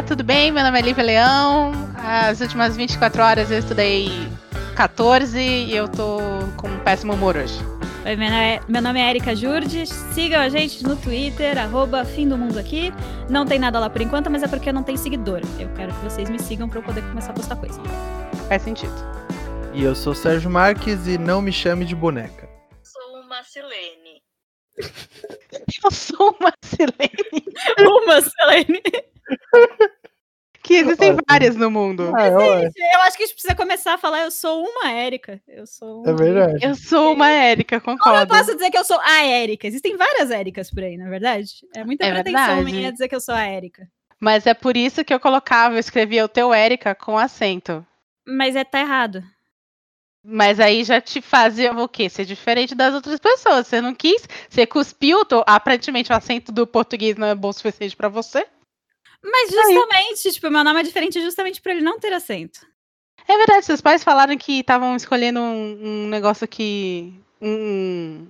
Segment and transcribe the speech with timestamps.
[0.00, 0.50] Olá, tudo bem?
[0.50, 1.72] Meu nome é Lívia Leão.
[1.94, 4.08] As últimas 24 horas eu estudei
[4.74, 6.18] 14 e eu tô
[6.56, 7.58] com um péssimo humor hoje.
[8.06, 9.90] Oi, meu nome é, meu nome é Erika Jurdes.
[9.90, 12.90] Sigam a gente no Twitter, arroba fim do mundo aqui.
[13.28, 15.42] Não tem nada lá por enquanto, mas é porque eu não tenho seguidor.
[15.58, 17.78] Eu quero que vocês me sigam pra eu poder começar a postar coisa.
[18.48, 18.94] Faz sentido.
[19.74, 22.48] E eu sou Sérgio Marques e não me chame de boneca.
[22.82, 24.22] Sou uma Silene.
[25.84, 27.20] Eu sou uma Silene.
[27.78, 28.80] Uma, Selene.
[30.62, 32.12] Que existem várias no mundo.
[32.14, 35.40] Ah, ué, Eu acho que a gente precisa começar a falar eu sou uma Érica.
[35.48, 36.10] Eu sou uma...
[36.10, 36.64] é verdade.
[36.64, 38.28] Eu sou uma Érica, Como eu concordo.
[38.34, 39.66] posso dizer que eu sou a Érica?
[39.66, 41.50] Existem várias Éricas por aí, na é verdade?
[41.74, 42.72] É muita É pretensão verdade.
[42.76, 43.88] minha dizer que eu sou a Érica.
[44.20, 47.84] Mas é por isso que eu colocava, eu escrevia o teu Érica com acento.
[48.28, 49.24] Mas é tá errado.
[50.22, 52.10] Mas aí já te fazia o quê?
[52.10, 53.66] Ser diferente das outras pessoas.
[53.66, 57.52] Você não quis, você cuspiu, tô- aparentemente o acento do português não é bom o
[57.54, 58.46] suficiente pra você.
[59.22, 62.60] Mas justamente, tipo, meu nome é diferente justamente por ele não ter acento.
[63.28, 67.12] É verdade, seus pais falaram que estavam escolhendo um, um negócio que.
[67.40, 68.26] Um,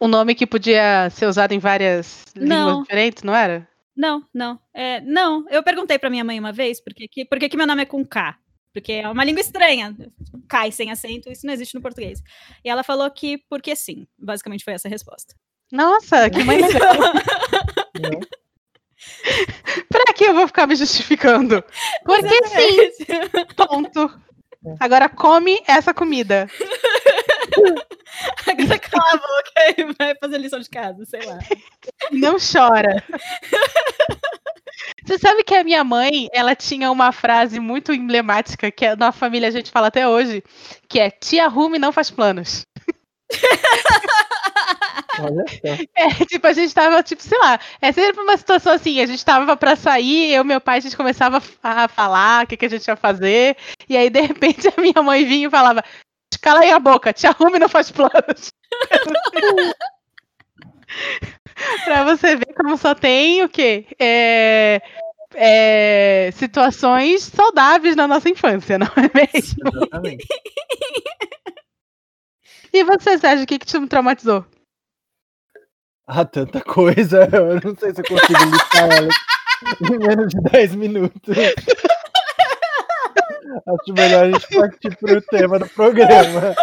[0.00, 2.68] um nome que podia ser usado em várias Não.
[2.68, 3.68] línguas diferentes, não era?
[3.96, 4.58] Não, não.
[4.74, 7.66] É, não, eu perguntei pra minha mãe uma vez por que, por que, que meu
[7.66, 8.36] nome é com K.
[8.72, 9.94] Porque é uma língua estranha.
[10.48, 12.22] K e sem acento, isso não existe no português.
[12.64, 14.06] E ela falou que porque sim.
[14.18, 15.34] Basicamente foi essa a resposta.
[15.70, 16.94] Nossa, que mãe legal.
[19.88, 21.62] Pra que eu vou ficar me justificando?
[22.04, 22.76] Porque sim,
[23.56, 24.10] ponto.
[24.78, 26.48] Agora come essa comida.
[28.46, 31.38] Agora cala a boca e vai fazer lição de casa, sei lá.
[32.12, 33.02] Não chora.
[35.04, 39.10] Você sabe que a minha mãe, ela tinha uma frase muito emblemática que é- na
[39.12, 40.42] família a gente fala até hoje,
[40.88, 42.64] que é tia arrume não faz planos.
[45.94, 49.24] É, tipo, a gente tava, tipo, sei lá, é sempre uma situação assim, a gente
[49.24, 52.66] tava pra sair, eu e meu pai, a gente começava a falar o que, que
[52.66, 53.56] a gente ia fazer,
[53.88, 55.82] e aí, de repente, a minha mãe vinha e falava,
[56.40, 58.52] cala aí a boca, te arrume e não faz planos.
[61.84, 63.86] pra você ver como só tem o quê?
[63.98, 64.80] É,
[65.34, 69.68] é, situações saudáveis na nossa infância, não é mesmo?
[69.68, 70.26] Exatamente.
[72.72, 74.44] E você, Sérgio, o que, que te traumatizou?
[76.06, 77.28] Ah, tanta coisa.
[77.32, 79.08] Eu não sei se eu consigo listar ela
[79.90, 81.36] em menos de 10 minutos.
[83.66, 86.54] Acho melhor a gente partir pro tema do programa.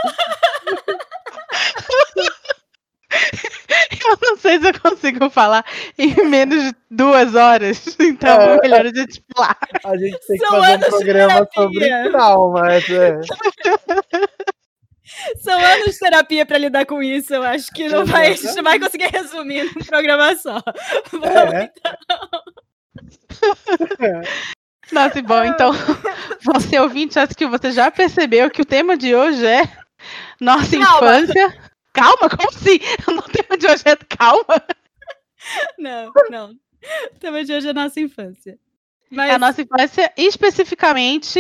[4.09, 5.63] Eu não sei se eu consigo falar
[5.97, 8.61] em menos de duas horas, então é É.
[8.61, 9.57] melhor a gente falar.
[9.85, 12.89] A gente tem que São fazer um programa sobre traumas.
[12.89, 13.19] É.
[15.37, 17.33] São anos de terapia pra lidar com isso.
[17.33, 20.61] Eu acho que não vai, a gente não vai conseguir resumir num programa só.
[21.11, 21.71] Vamos É.
[24.91, 25.71] Nossa, e bom, então,
[26.43, 29.61] você ouvinte, acho que você já percebeu que o tema de hoje é
[30.41, 31.19] nossa Calma.
[31.19, 31.71] infância.
[31.93, 32.79] Calma, como assim?
[33.07, 34.63] O tema de hoje é calma.
[35.77, 36.51] Não, não.
[36.51, 38.57] O tema de hoje é nossa infância.
[39.11, 41.39] Mas É a nossa infância, especificamente,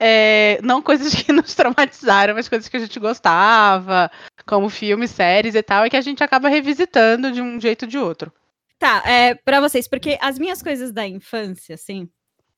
[0.00, 4.10] é, não coisas que nos traumatizaram, mas coisas que a gente gostava,
[4.46, 7.88] como filmes, séries e tal, e que a gente acaba revisitando de um jeito ou
[7.88, 8.32] de outro.
[8.78, 12.08] Tá, é, pra vocês, porque as minhas coisas da infância, assim,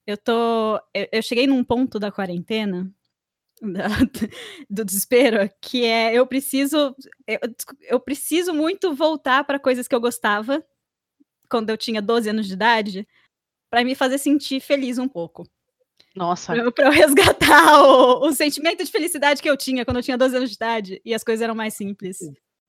[0.06, 0.76] eu tô.
[0.92, 2.92] Eu, eu cheguei num ponto da quarentena,
[4.68, 6.94] do desespero, que é eu preciso.
[7.26, 7.38] Eu,
[7.82, 10.62] eu preciso muito voltar pra coisas que eu gostava
[11.48, 13.08] quando eu tinha 12 anos de idade,
[13.70, 15.44] pra me fazer sentir feliz um pouco.
[16.14, 20.18] Nossa, pra eu resgatar o, o sentimento de felicidade que eu tinha quando eu tinha
[20.18, 22.18] 12 anos de idade e as coisas eram mais simples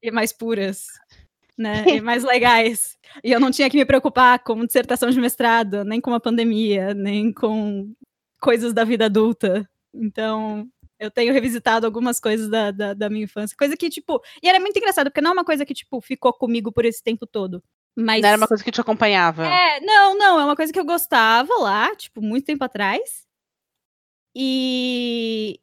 [0.01, 0.85] e mais puras,
[1.57, 1.83] né?
[1.97, 2.97] e mais legais.
[3.23, 6.93] E eu não tinha que me preocupar com dissertação de mestrado, nem com a pandemia,
[6.93, 7.93] nem com
[8.39, 9.67] coisas da vida adulta.
[9.93, 10.67] Então,
[10.99, 13.57] eu tenho revisitado algumas coisas da, da, da minha infância.
[13.57, 14.21] Coisa que, tipo.
[14.41, 17.03] E era muito engraçado, porque não é uma coisa que, tipo, ficou comigo por esse
[17.03, 17.63] tempo todo.
[17.95, 18.21] Mas.
[18.21, 19.45] não era uma coisa que te acompanhava.
[19.45, 23.29] É, não, não, é uma coisa que eu gostava lá, tipo, muito tempo atrás.
[24.35, 25.59] E.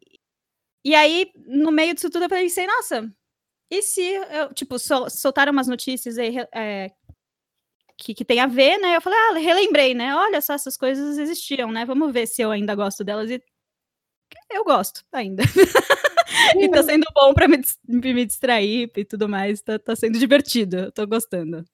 [0.84, 3.10] E aí, no meio disso tudo, eu pensei, nossa,
[3.70, 6.90] e se eu, tipo, sol- soltaram umas notícias aí é,
[7.96, 8.96] que, que tem a ver, né?
[8.96, 10.14] Eu falei, ah, relembrei, né?
[10.14, 11.84] Olha só, essas coisas existiam, né?
[11.84, 13.28] Vamos ver se eu ainda gosto delas.
[13.30, 13.42] E
[14.50, 15.42] eu gosto ainda.
[16.58, 19.60] e tá sendo bom pra me, me distrair e tudo mais.
[19.60, 21.64] Tá, tá sendo divertido, eu tô gostando.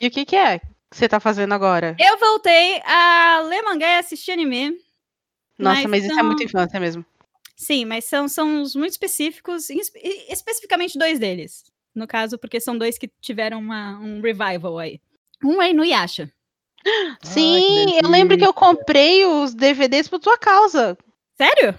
[0.00, 0.66] E o que, que é que
[0.98, 1.96] você tá fazendo agora?
[1.98, 4.78] Eu voltei a ler mangá e assistir anime.
[5.58, 7.04] Nossa, mas mas isso é muita infância mesmo.
[7.56, 9.78] Sim, mas são, são uns muito específicos, e
[10.28, 11.64] especificamente dois deles.
[11.94, 15.00] No caso, porque são dois que tiveram uma- um revival aí.
[15.42, 16.30] Um é Inuyasha.
[17.22, 20.98] Sim, que eu lembro que eu comprei os DVDs por tua causa.
[21.36, 21.74] Sério?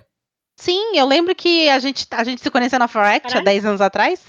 [0.57, 3.45] Sim, eu lembro que a gente, a gente se conheceu na Forex há Caralho.
[3.45, 4.23] 10 anos atrás.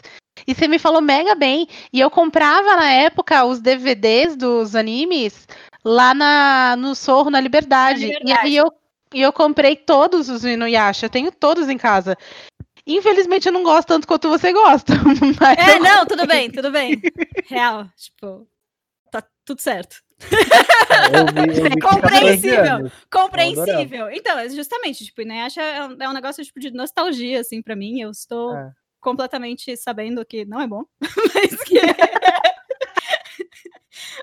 [0.47, 1.69] E você me falou mega bem.
[1.93, 5.47] E eu comprava na época os DVDs dos animes
[5.85, 8.01] lá na, no Sorro, na Liberdade.
[8.01, 8.41] Na E Liberdade.
[8.47, 8.67] aí eu,
[9.15, 11.07] e eu comprei todos os Inuyasha.
[11.07, 12.17] Eu tenho todos em casa.
[12.87, 14.93] Infelizmente eu não gosto tanto quanto você gosta.
[15.41, 17.01] Mas É, não, tudo bem, tudo bem.
[17.47, 18.47] Real, tipo,
[19.11, 19.97] tá tudo certo.
[21.13, 22.91] Eu vi, eu vi 14 Compreensível.
[23.11, 24.11] Compreensível.
[24.13, 27.77] Então, é justamente, tipo, Inuyasha é um, é um negócio tipo, de nostalgia, assim, pra
[27.77, 28.01] mim.
[28.01, 28.71] Eu estou É.
[29.01, 30.85] completamente sabendo que não é bom,
[31.35, 31.77] mas que.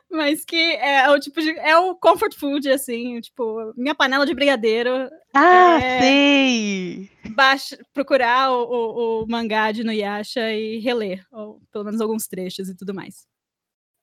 [0.10, 1.52] mas que é o tipo de.
[1.60, 5.10] É o comfort food, assim, tipo, minha panela de brigadeiro.
[5.34, 6.00] Ah, É.
[6.00, 7.10] sei!
[7.36, 12.70] Baixa, procurar o, o, o mangá de Inuyasha e reler, ou pelo menos alguns trechos
[12.70, 13.26] e tudo mais.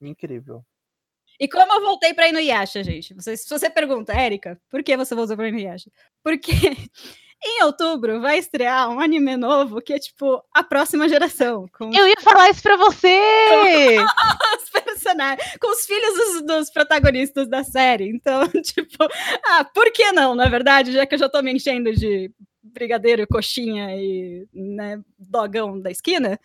[0.01, 0.65] Incrível.
[1.39, 3.15] E como eu voltei pra Inuyasha, gente?
[3.15, 5.91] Você, se você pergunta, Érica, por que você voltou pra Inuyasha?
[6.23, 6.53] Porque
[7.43, 12.07] em outubro vai estrear um anime novo que é tipo a próxima geração, com Eu
[12.07, 13.97] ia falar isso pra você!
[14.63, 18.11] os personagens, com os filhos dos, dos protagonistas da série.
[18.11, 19.05] Então, tipo,
[19.45, 22.31] ah, por que não, na verdade, já que eu já tô me enchendo de
[22.63, 26.39] brigadeiro, coxinha e né, dogão da esquina?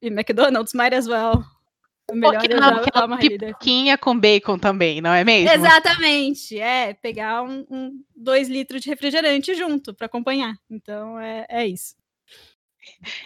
[0.00, 1.44] E McDonald's, might as well.
[2.12, 3.46] Melhor Porque eu não, aquela lida.
[3.46, 5.48] pipoquinha com bacon também, não é mesmo?
[5.50, 10.54] Exatamente, é pegar um, um dois litros de refrigerante junto para acompanhar.
[10.70, 11.94] Então é, é isso.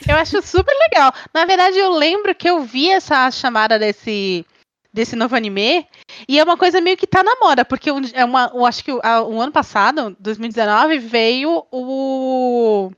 [0.08, 1.12] Eu acho super legal.
[1.34, 4.46] Na verdade, eu lembro que eu vi essa chamada desse,
[4.92, 5.84] desse novo anime.
[6.28, 8.84] E é uma coisa meio que tá na moda, porque um- é uma, eu acho
[8.84, 12.92] que o, o ano passado, 2019, veio o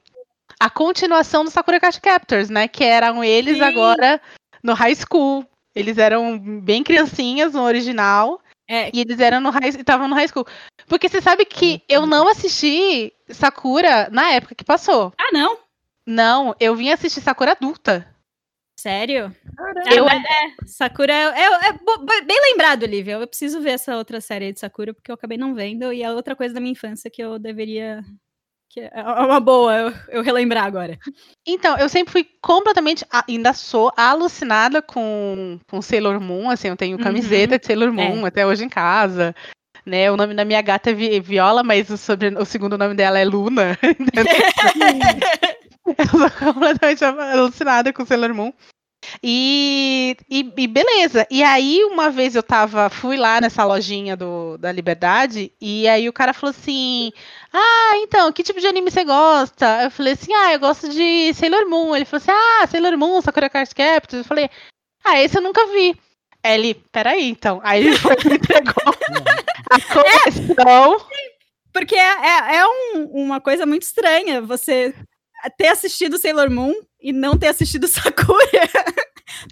[0.58, 2.68] a continuação do Sakura Card Captors, né?
[2.68, 3.62] Que eram eles Sim.
[3.62, 4.20] agora
[4.62, 5.46] no high school.
[5.74, 8.40] Eles eram bem criancinhas no original.
[8.68, 10.46] É, E eles eram no high, estavam no high school.
[10.86, 15.12] Porque você sabe que eu não assisti Sakura na época que passou.
[15.18, 15.58] ah, não?
[16.06, 18.06] Não, eu vim assistir Sakura adulta.
[18.78, 19.34] Sério?
[19.92, 23.14] Eu- Ah, é, Sakura é, é- é bem lembrado, Lívia.
[23.14, 26.10] Eu preciso ver essa outra série de Sakura, porque eu acabei não vendo, e é
[26.10, 28.02] outra coisa da minha infância que eu deveria.
[28.72, 30.96] Que é uma boa eu, relembrar agora.
[31.44, 36.96] Então, eu sempre fui completamente, ainda sou alucinada com, com Sailor Moon, assim, eu tenho
[36.96, 37.02] Uhum.
[37.02, 39.34] camiseta de Sailor Moon até hoje em casa.
[39.84, 42.94] Né, o nome da minha gata é Vi- Viola, mas o, sobre, o segundo nome
[42.94, 43.76] dela é Luna.
[45.98, 48.52] Eu sou completamente alucinada com Sailor Moon.
[49.22, 51.26] E, e, e beleza.
[51.30, 56.08] E aí, uma vez eu tava, fui lá nessa lojinha do, da Liberdade, e aí
[56.08, 57.10] o cara falou assim:
[57.52, 59.84] Ah, então, que tipo de anime você gosta?
[59.84, 61.96] Eu falei assim: Ah, eu gosto de Sailor Moon.
[61.96, 64.18] Ele falou assim: Ah, Sailor Moon, Sakura Card Captors.
[64.20, 64.50] Eu falei:
[65.04, 65.96] Ah, esse eu nunca vi.
[66.42, 67.60] Aí ele, peraí, então.
[67.64, 68.74] Aí ele foi, me entregou
[69.70, 71.06] a coleção.
[71.72, 74.94] Porque é, é- é um- uma coisa muito estranha você
[75.56, 78.68] ter assistido Sailor Moon e não ter assistido Sakura.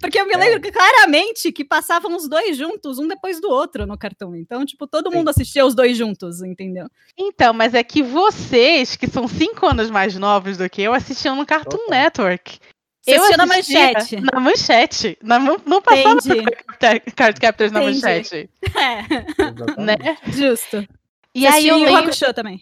[0.01, 0.37] Porque eu me É.
[0.37, 4.35] lembro que, claramente que passavam os dois juntos, um depois do outro no cartão.
[4.35, 5.17] Então, tipo, todo Sim.
[5.17, 6.85] mundo assistia os dois juntos, entendeu?
[7.17, 11.35] Então, mas é que vocês, que são cinco anos mais novos do que eu, assistiam
[11.35, 11.91] no Cartoon Opa.
[11.91, 12.59] Network.
[13.01, 14.15] Você assistia na manchete.
[14.21, 15.17] Na manchete.
[15.23, 16.45] Na, não passava Entendi.
[16.79, 18.01] Card- Card Captors na Entendi.
[18.01, 18.49] manchete.
[18.77, 19.81] É.
[19.81, 20.17] Né?
[20.27, 20.85] justo.
[21.33, 22.61] E Você aí eu lembro, Hakusho também.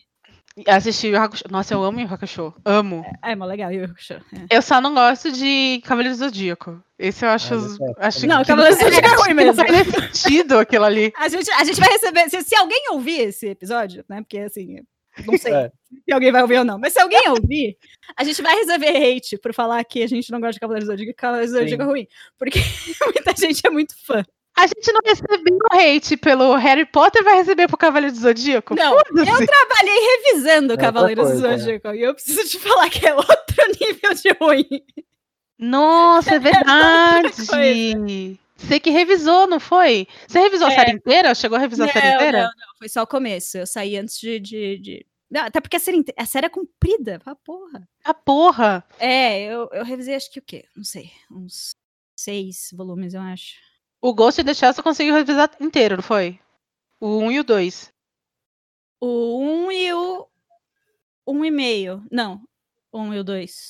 [0.65, 1.43] Assisti o Hakusho.
[1.49, 2.53] Nossa, eu amo o Hakusho.
[2.65, 3.05] Amo.
[3.23, 4.13] É, mó legal, Yu Hakusho.
[4.13, 4.21] é.
[4.57, 6.81] Eu só não gosto de Cavaleiro do Zodíaco.
[6.97, 7.53] Esse eu acho.
[7.53, 8.27] Ah, detesto acho.
[8.27, 9.63] Não, que Cavaleiro do Zodíaco é ruim mesmo.
[9.63, 11.13] Não faz sentido aquilo ali.
[11.17, 12.29] A gente, a gente vai receber.
[12.29, 14.21] Se, se alguém ouvir esse episódio, né?
[14.21, 14.77] Porque assim,
[15.25, 15.71] não sei É.
[16.05, 17.77] se alguém vai ouvir ou não, mas se alguém ouvir,
[18.15, 20.91] a gente vai receber hate por falar que a gente não gosta de Cavaleiros do
[20.91, 21.59] Zodíaco, que Cavaleiros do.
[21.59, 22.07] Zodíaco é ruim.
[22.37, 22.59] Porque
[23.05, 24.23] muita gente é muito fã.
[24.57, 28.73] A gente não recebeu hate pelo Harry Potter, vai receber pro Cavaleiro do Zodíaco?
[28.75, 31.57] Não, eu trabalhei revisando outra Cavaleiros do coisa, é.
[31.59, 33.35] Zodíaco e eu preciso te falar que é outro
[33.79, 34.83] nível de ruim.
[35.59, 37.29] Nossa, é verdade.
[37.47, 38.37] coisa.
[38.57, 40.07] Você que revisou, não foi?
[40.27, 40.75] Você revisou a É.
[40.75, 41.35] série inteira?
[41.35, 42.37] Chegou a revisar a série inteira?
[42.39, 43.57] não, não, foi só o começo.
[43.59, 44.39] Eu saí antes de.
[44.39, 47.21] de, de- Não, até porque a série, inte- a série é comprida.
[47.25, 47.87] Ah, porra.
[48.03, 48.83] A porra.
[48.99, 50.65] É, eu, eu revisei acho que o quê?
[50.75, 51.11] Não sei.
[51.31, 51.75] Uns
[52.19, 53.66] seis volumes, eu acho.
[54.01, 56.39] O Ghost in the Shell você conseguiu revisar inteiro, não foi?
[56.99, 57.91] O 1 e o 2.
[59.01, 60.27] O 1 e o.
[61.27, 62.03] Um e meio.
[62.11, 62.41] Não.
[62.91, 63.69] O 1 e o 2.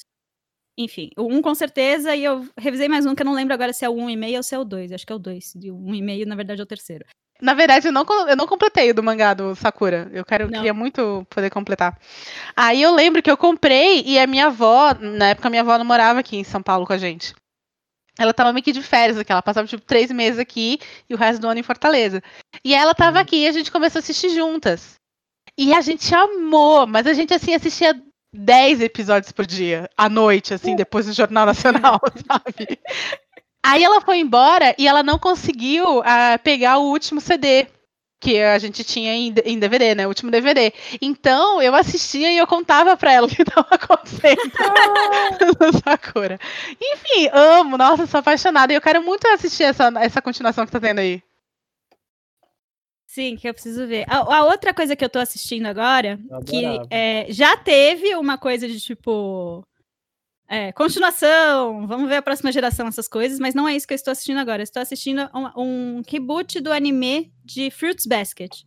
[0.77, 3.73] Enfim, o 1 com certeza, e eu revisei mais um que eu não lembro agora
[3.73, 4.91] se é o 1 e meio ou se é o 2.
[4.91, 5.55] Acho que é o 2.
[5.55, 7.05] E o 1 e meio, na verdade, é o terceiro.
[7.41, 10.09] Na verdade, eu não, eu não completei o do mangá do Sakura.
[10.11, 10.53] Eu quero, Não.
[10.53, 11.99] queria muito poder completar.
[12.55, 15.85] Aí eu lembro que eu comprei e a minha avó, na época minha avó não
[15.85, 17.35] morava aqui em São Paulo com a gente.
[18.17, 19.31] Ela tava meio que de férias aqui.
[19.31, 22.21] Ela passava tipo três meses aqui e o resto do ano em Fortaleza.
[22.63, 23.21] E ela tava Uhum.
[23.21, 24.95] aqui e a gente começou a assistir juntas.
[25.57, 27.99] E a gente amou, mas a gente assim assistia
[28.33, 32.79] 10 episódios por dia, à noite, assim, depois do Jornal Nacional, sabe?
[33.65, 37.67] Aí ela foi embora e ela não conseguiu ah, pegar o último CD
[38.19, 40.05] que a gente tinha em, em DVD, né?
[40.05, 40.73] O último DVD.
[41.01, 44.41] Então eu assistia e eu contava pra ela o que tava acontecendo
[45.59, 46.39] no Sakura.
[46.81, 48.73] Enfim, amo, nossa, sou apaixonada.
[48.73, 51.21] E eu quero muito assistir essa, essa continuação que tá tendo aí.
[53.05, 54.05] Sim, que eu preciso ver.
[54.07, 58.67] A, a outra coisa que eu tô assistindo agora, que é, já teve uma coisa
[58.67, 59.65] de tipo.
[60.49, 63.97] É, continuação, vamos ver a próxima geração, essas coisas, mas não é isso que eu
[63.97, 64.61] estou assistindo agora.
[64.61, 68.63] Eu estou assistindo um, um reboot do anime de Fruits Basket.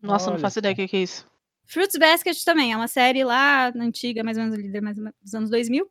[0.00, 0.60] Nossa, não Olha faço só.
[0.60, 1.26] ideia do que, que é isso.
[1.66, 5.18] Fruits Basket também é uma série lá antiga, mais ou menos ali, mais ou menos
[5.20, 5.90] dos anos 2000,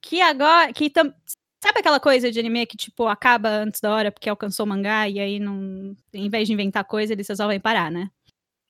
[0.00, 1.12] que agora que tam,
[1.62, 5.08] sabe aquela coisa de anime que tipo acaba antes da hora porque alcançou o mangá
[5.08, 8.10] e aí não, em vez de inventar coisa, eles resolvem parar, né?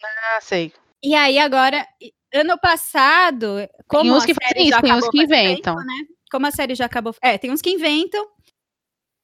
[0.02, 0.72] Ah, sei.
[1.04, 1.86] E aí agora
[2.32, 5.76] ano passado, como uns a que fazem isso, tem uns que faz tempo, inventam.
[5.76, 6.06] né?
[6.30, 8.26] Como a série já acabou, é, tem uns que inventam.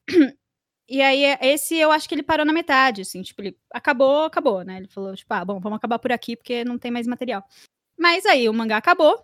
[0.91, 4.63] E aí, esse eu acho que ele parou na metade, assim, tipo, ele acabou, acabou,
[4.65, 4.79] né?
[4.79, 7.45] Ele falou, tipo, ah, bom, vamos acabar por aqui porque não tem mais material.
[7.99, 9.23] Mas aí o mangá acabou.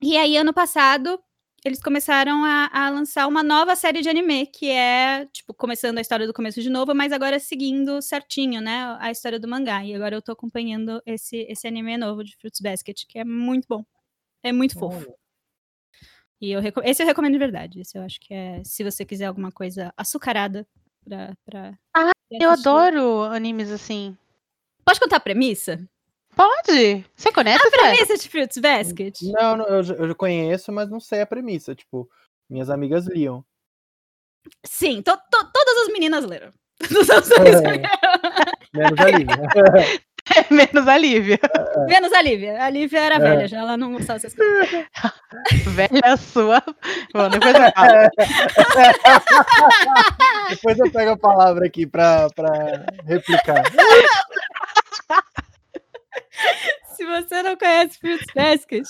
[0.00, 1.22] E aí, ano passado,
[1.64, 6.00] eles começaram a, a lançar uma nova série de anime, que é, tipo, começando a
[6.00, 8.96] história do começo de novo, mas agora seguindo certinho, né?
[9.00, 9.84] A história do mangá.
[9.84, 13.66] E agora eu tô acompanhando esse, esse anime novo de Fruits Basket, que é muito
[13.68, 13.84] bom.
[14.42, 14.96] É muito fofo.
[14.96, 15.14] Olha,
[16.40, 17.80] E eu reco- esse eu recomendo de verdade.
[17.80, 20.66] Esse eu acho que é, se você quiser alguma coisa açucarada
[21.04, 21.34] pra.
[21.44, 24.16] pra Ah, pra Eu adoro animes assim.
[24.84, 25.84] Pode contar a premissa?
[26.36, 27.04] Pode?
[27.16, 29.22] Você conhece, A premissa de Fruits Basket?
[29.22, 31.74] Não, não, eu, eu conheço, mas não sei a premissa.
[31.74, 32.08] Tipo,
[32.48, 33.42] minhas amigas liam.
[34.62, 36.52] Sim, to- to- todas as meninas leram.
[36.88, 37.40] Todas as É.
[37.40, 37.88] leram.
[38.74, 39.36] Menos a Lívia.
[40.50, 41.38] Menos a Lívia.
[41.88, 42.62] Menos a Lívia.
[42.62, 43.18] A Lívia era É.
[43.18, 44.68] velha já, ela não gostava dessas coisas.
[45.74, 46.62] Velha sua.
[47.14, 48.10] Bom, depois eu falo.
[50.50, 52.50] Depois eu pego a palavra aqui pra, pra
[53.06, 53.62] replicar.
[56.96, 58.84] Se você não conhece Fruits Basket,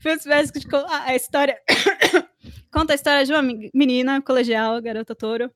[0.00, 1.60] Fruits Basket, a, história.
[2.72, 5.52] conta a história de uma me- menina colegial, garota touro,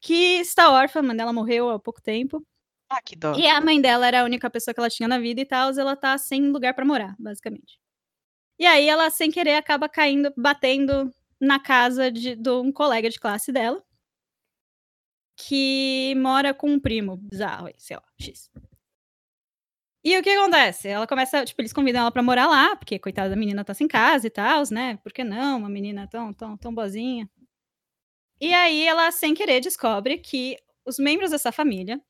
[0.00, 2.44] que está órfã, a mãe dela morreu há pouco tempo.
[2.88, 3.34] Ah, que dó.
[3.36, 5.70] E a mãe dela era a única pessoa que ela tinha na vida e tal,
[5.70, 7.78] ela tá sem lugar pra morar, basicamente.
[8.58, 13.18] E aí ela, sem querer, acaba caindo, batendo na casa de, de um colega de
[13.18, 13.82] classe dela,
[15.36, 18.50] que mora com um primo bizarro, sei lá, X.
[20.04, 20.88] E o que acontece?
[20.88, 23.88] Ela começa, tipo, eles convidam ela pra morar lá, porque coitada da menina tá sem
[23.88, 24.98] casa e tal, né?
[24.98, 25.58] Por que não?
[25.58, 27.28] Uma menina tão, tão, tão boazinha.
[28.40, 32.00] E aí ela, sem querer, descobre que os membros dessa família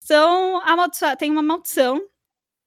[0.00, 1.18] são amaldiçoados.
[1.18, 2.00] Tem uma maldição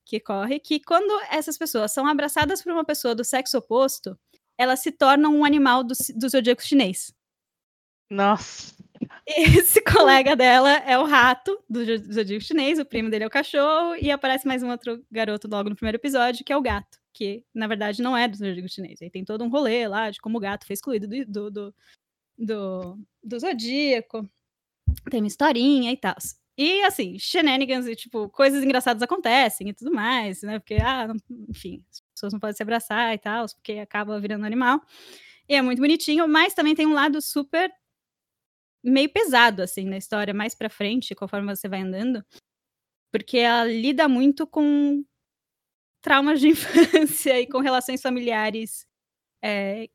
[0.05, 4.17] que corre que quando essas pessoas são abraçadas por uma pessoa do sexo oposto,
[4.57, 7.13] elas se tornam um animal do, do zodíaco chinês.
[8.09, 8.76] Nossa.
[9.27, 13.31] Esse colega dela é o rato do zo- zodíaco chinês, o primo dele é o
[13.31, 16.97] cachorro, e aparece mais um outro garoto logo no primeiro episódio, que é o gato,
[17.13, 19.01] que na verdade não é do zodíaco chinês.
[19.01, 21.75] Aí tem todo um rolê lá de como o gato foi excluído do, do, do,
[22.37, 24.27] do, do zodíaco.
[25.09, 26.15] Tem uma historinha e tal.
[26.57, 30.57] E assim, shenanigans e tipo, coisas engraçadas acontecem e tudo mais, né?
[30.57, 31.13] Porque, ah,
[31.47, 34.81] enfim, as pessoas não podem se abraçar e tal, porque acaba virando animal.
[35.47, 37.71] E é muito bonitinho, mas também tem um lado super
[38.87, 42.23] meio pesado, assim, na história, mais pra frente, conforme você vai andando.
[43.11, 45.03] Porque ela lida muito com
[46.01, 48.85] traumas de infância e com relações familiares
[49.43, 49.89] é,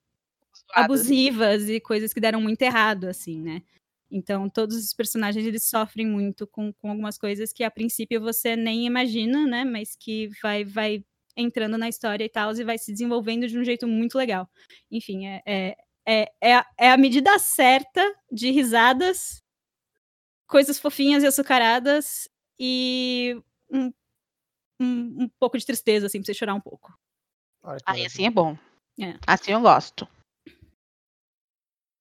[0.75, 3.63] abusivas e coisas que deram muito errado, assim, né?
[4.11, 8.55] Então, todos os personagens, eles sofrem muito com, com algumas coisas que, a princípio, você
[8.57, 9.65] nem imagina, né?
[9.65, 11.05] Mas que vai, vai
[11.37, 14.49] entrando na história e tal, e vai se desenvolvendo de um jeito muito legal.
[14.91, 19.43] Enfim, é, é, é, é, a, é a medida certa de risadas,
[20.47, 22.29] coisas fofinhas e açucaradas,
[22.59, 23.41] e
[23.71, 23.93] um,
[24.81, 26.93] um, um pouco de tristeza, assim, pra você chorar um pouco.
[27.87, 28.57] Aí assim é bom.
[29.01, 29.15] É.
[29.27, 30.07] Assim eu gosto.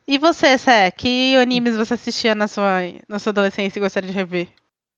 [0.08, 0.92] E você, Sé?
[0.92, 4.54] Que animes você assistia na sua, na sua adolescência e gostaria de rever?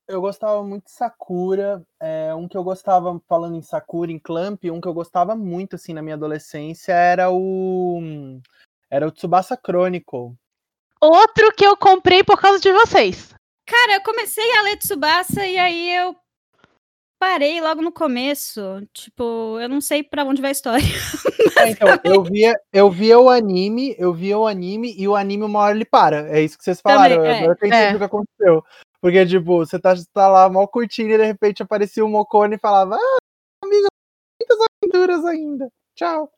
[0.08, 1.86] Eu gostava muito de Sakura.
[2.02, 5.76] É, um que eu gostava, falando em Sakura, em Clamp, um que eu gostava muito,
[5.76, 8.02] assim, na minha adolescência era o.
[8.94, 10.36] Era o Tsubasa Chronicle.
[11.02, 13.34] Outro que eu comprei por causa de vocês.
[13.68, 16.16] Cara, eu comecei a ler Tsubasa e aí eu
[17.20, 18.62] parei logo no começo.
[18.94, 20.84] Tipo, eu não sei pra onde vai a história.
[21.56, 25.44] É, então, eu via, eu via o anime, eu via o anime e o anime
[25.44, 26.28] uma hora ele para.
[26.36, 27.18] É isso que vocês falaram.
[27.18, 27.38] Também, é.
[27.40, 27.96] Agora eu entendi É.
[27.96, 28.64] o que aconteceu.
[29.00, 32.60] Porque, tipo, você tá, tá lá mal curtindo e de repente aparecia o Mocone e
[32.60, 33.18] falava: Ah,
[33.64, 33.88] amigo,
[34.42, 35.70] muitas aventuras ainda.
[35.96, 36.32] Tchau.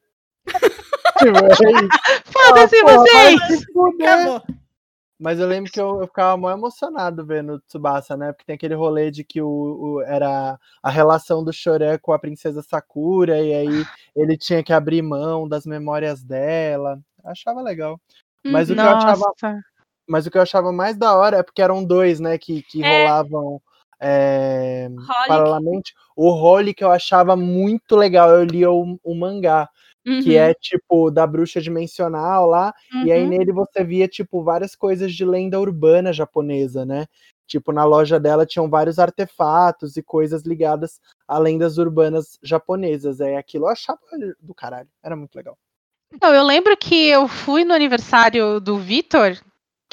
[1.19, 1.87] tipo, é.
[2.25, 3.65] Foda-se Ah, vocês!
[5.17, 8.33] Mas eu lembro que eu, eu ficava mó emocionado vendo o Tsubasa, né?
[8.33, 12.19] Porque tem aquele rolê de que o, o- era a relação do Choran com a
[12.19, 16.99] princesa Sakura, e aí ele tinha que abrir mão das memórias dela.
[17.23, 17.97] Achava legal.
[18.45, 19.23] Mas o que eu achava.
[20.07, 22.83] Mas o que eu achava mais da hora é porque eram dois, né, que, que
[22.83, 22.87] É.
[22.87, 23.59] rolavam
[23.99, 24.87] é,
[25.27, 25.93] paralelamente.
[26.15, 29.67] O Holly que eu achava muito legal, eu lia o, o mangá,
[30.05, 30.38] que Uhum.
[30.38, 32.71] é tipo da bruxa dimensional lá,
[33.03, 33.29] e aí Uhum.
[33.29, 37.07] nele você via tipo várias coisas de lenda urbana japonesa, né?
[37.47, 43.19] Tipo, na loja dela tinham vários artefatos e coisas ligadas a lendas urbanas japonesas.
[43.19, 44.00] É aquilo eu achava
[44.39, 45.57] do caralho, era muito legal.
[46.13, 49.38] Então, eu lembro que eu fui no aniversário do Vitor.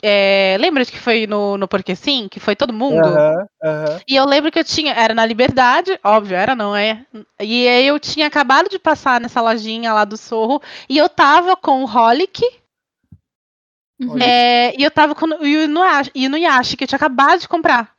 [0.04, 2.26] É, lembra de que foi no, no Porque Sim?
[2.28, 3.06] Que foi todo mundo?
[3.06, 4.00] Aham, aham.
[4.08, 4.92] E eu lembro que eu tinha.
[4.92, 7.06] Era na Liberdade, óbvio, era, não é?
[7.40, 10.60] E aí eu tinha acabado de passar nessa lojinha lá do Sorro.
[10.88, 12.42] E eu tava com o Holic.
[14.00, 14.18] Uhum.
[14.20, 17.94] É, e eu tava com o Inuyasha, que eu tinha acabado de comprar.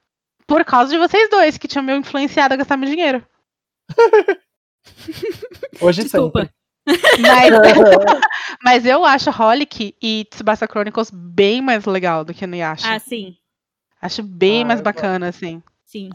[0.45, 3.25] Por causa de vocês dois, que tinham me influenciado a gastar meu dinheiro.
[5.79, 6.41] Hoje Desculpa.
[6.41, 6.53] sempre.
[6.85, 7.49] Mas,
[8.63, 12.93] mas eu acho Holic e Tsubasa Chronicles bem mais legal do que Inuyasha.
[12.93, 13.37] Ah, sim.
[14.01, 15.63] Acho bem Ah, mais bacana, assim.
[15.85, 16.09] Sim.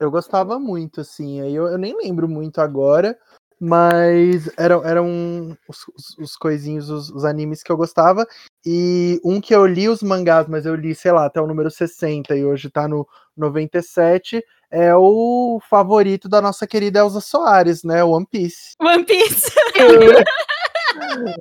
[0.00, 1.40] Eu gostava muito, assim.
[1.40, 3.18] Aí eu, eu nem lembro muito agora,
[3.60, 8.26] mas eram, eram os, os, os coisinhos, os, os animes que eu gostava.
[8.64, 11.70] E um que eu li os mangás, mas eu li, sei lá, até o número
[11.70, 13.06] 60 e hoje tá no
[13.36, 18.04] 97, é o favorito da nossa querida Elza Soares, né?
[18.04, 18.74] One Piece.
[18.80, 19.52] One Piece.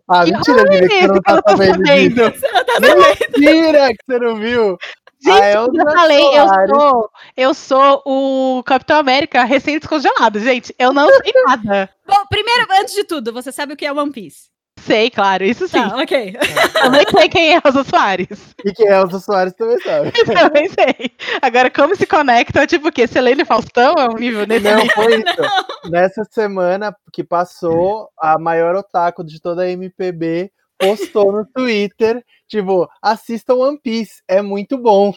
[0.10, 2.40] Ah, Que mentira, que você não que tá não tô sabendo disso.
[2.40, 3.40] Você não tá sabendo.
[3.40, 4.78] Mentira que você não viu.
[5.20, 10.76] Gente, eu falei, eu sou, eu sou o Capitão América recém-descongelado, gente.
[10.78, 11.90] Eu não sei nada.
[12.06, 14.50] Bom, primeiro, antes de tudo, você sabe o que é One Piece?
[14.88, 15.82] Sei, claro, isso sim.
[15.82, 16.34] Tá, ok.
[16.92, 18.56] Nem sei quem é Elza Soares.
[18.64, 20.14] E que é Elza Soares também sabe.
[20.26, 21.12] Eu também sei.
[21.42, 23.06] Agora, como se conecta, tipo o quê?
[23.06, 24.96] Selene Faustão é um nível nesse Não, nível?
[24.96, 25.90] foi isso.
[25.92, 32.90] Nessa semana que passou, a maior otaku de toda a MPB postou no Twitter, tipo,
[33.02, 35.14] assistam One Piece, é muito bom.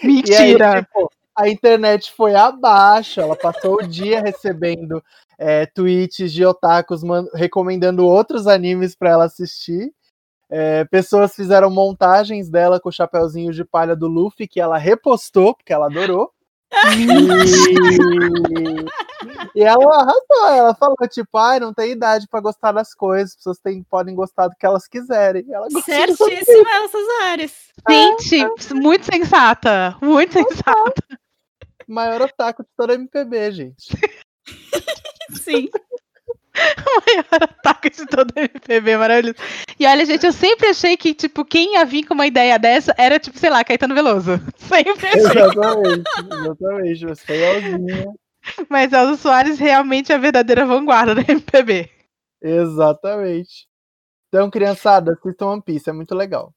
[0.00, 0.82] E aí, Mentira.
[0.82, 5.02] tipo, a internet foi abaixo, ela passou o dia recebendo
[5.38, 9.92] é, tweets de otakus recomendando outros animes para ela assistir.
[10.50, 15.54] É, pessoas fizeram montagens dela com o chapéuzinho de palha do Luffy, que ela repostou,
[15.54, 16.32] porque ela adorou.
[16.96, 17.06] E,
[19.54, 23.36] e ela arrasou, ela falou, tipo, ai, não tem idade pra gostar das coisas, as
[23.36, 25.44] pessoas têm, podem gostar do que elas quiserem.
[25.46, 25.82] E Ela gostou.
[25.82, 27.72] Certíssimo, Elsa Soares.
[27.88, 29.96] Gente, muito sensata.
[30.02, 31.02] Muito sensata.
[31.86, 33.88] Maior otaku de toda a MPB, gente.
[35.30, 35.68] Sim.
[37.06, 39.36] maior ataque de todo o MPB, maravilhoso.
[39.78, 42.92] E olha, gente, eu sempre achei que, tipo, quem ia vir com uma ideia dessa
[42.98, 44.32] era, tipo, sei lá, Caetano Veloso.
[44.58, 45.20] Sempre achei.
[45.20, 47.14] Exatamente, exatamente.
[47.24, 48.06] Foi igualzinha.
[48.68, 51.90] Mas Elza Soares realmente é a verdadeira vanguarda da MPB.
[52.42, 53.68] Exatamente.
[54.28, 56.52] Então, criançada, assistam One Piece, é muito legal.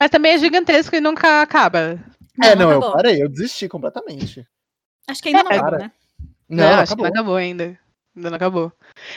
[0.00, 1.98] Mas também é gigantesco e nunca acaba.
[2.42, 2.92] é, não, eu acabou.
[2.92, 4.46] parei, eu desisti completamente.
[5.08, 5.84] Acho que ainda não É, acabou, cara.
[5.84, 5.92] né?
[6.56, 6.96] Não, acho acabou.
[6.96, 7.78] que não acabou ainda.
[8.14, 8.72] Ainda não acabou.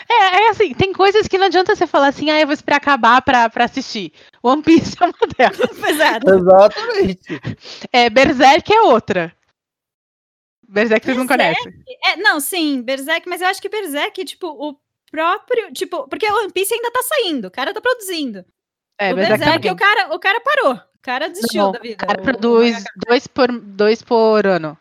[0.10, 0.14] É,
[0.46, 3.22] é assim, tem coisas que não adianta você falar assim, ah, eu vou esperar acabar
[3.22, 4.14] pra, pra assistir.
[4.42, 5.70] One Piece é uma delas.
[5.82, 6.30] Pesado.
[6.34, 7.42] Exatamente.
[7.92, 9.36] É, Berserk é outra.
[10.68, 11.74] Berserk vocês não conhecem.
[12.06, 14.78] É, não, sim, Berserk, mas eu acho que Berserk, tipo, o
[15.12, 15.72] próprio.
[15.74, 18.46] Tipo, porque o One Piece ainda tá saindo, o cara tá produzindo.
[19.00, 20.74] É, o Berserk Berserk, o cara, o cara parou.
[20.74, 22.04] O cara desistiu Não, da vida.
[22.04, 24.78] O cara o- produz dois por, dois por ano.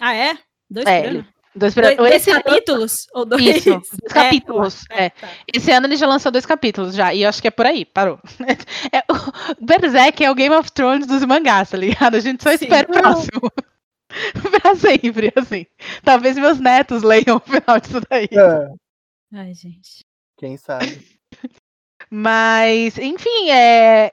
[0.00, 0.36] Ah, é?
[0.68, 1.26] Dois É, por ano?
[1.54, 3.06] Dois Dois, dois Esse ano- capítulos?
[3.12, 3.42] Ou dois?
[3.42, 5.10] Isso, dois É, capítulos, é, é.
[5.10, 5.28] tá.
[5.52, 7.84] Esse ano ele já lançou dois capítulos já, e eu acho que é por aí,
[7.84, 8.18] parou.
[8.92, 12.14] É, o Berserk é o Game of Thrones dos mangás, tá ligado?
[12.16, 12.64] A gente só Sim.
[12.64, 13.52] espera o próximo.
[14.60, 15.66] pra sempre, assim.
[16.02, 18.28] Talvez meus netos leiam o final disso daí.
[18.32, 18.68] É,
[19.34, 20.04] Ai, gente.
[20.38, 21.00] quem sabe.
[22.10, 24.12] Mas, enfim, é...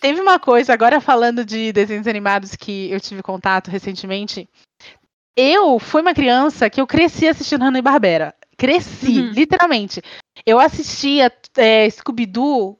[0.00, 4.48] teve uma coisa, agora falando de desenhos animados que eu tive contato recentemente.
[5.36, 8.34] Eu fui uma criança que eu cresci assistindo Hanna e Barbera.
[8.56, 9.30] Cresci, Uhum.
[9.32, 10.00] literalmente.
[10.46, 12.78] Eu assistia é, Scooby-Doo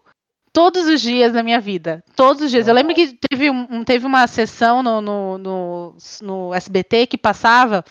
[0.53, 2.03] todos os dias da minha vida.
[2.15, 2.67] Todos os dias.
[2.67, 7.85] Eu lembro que teve, um, teve uma sessão no, no, no, no SBT que passava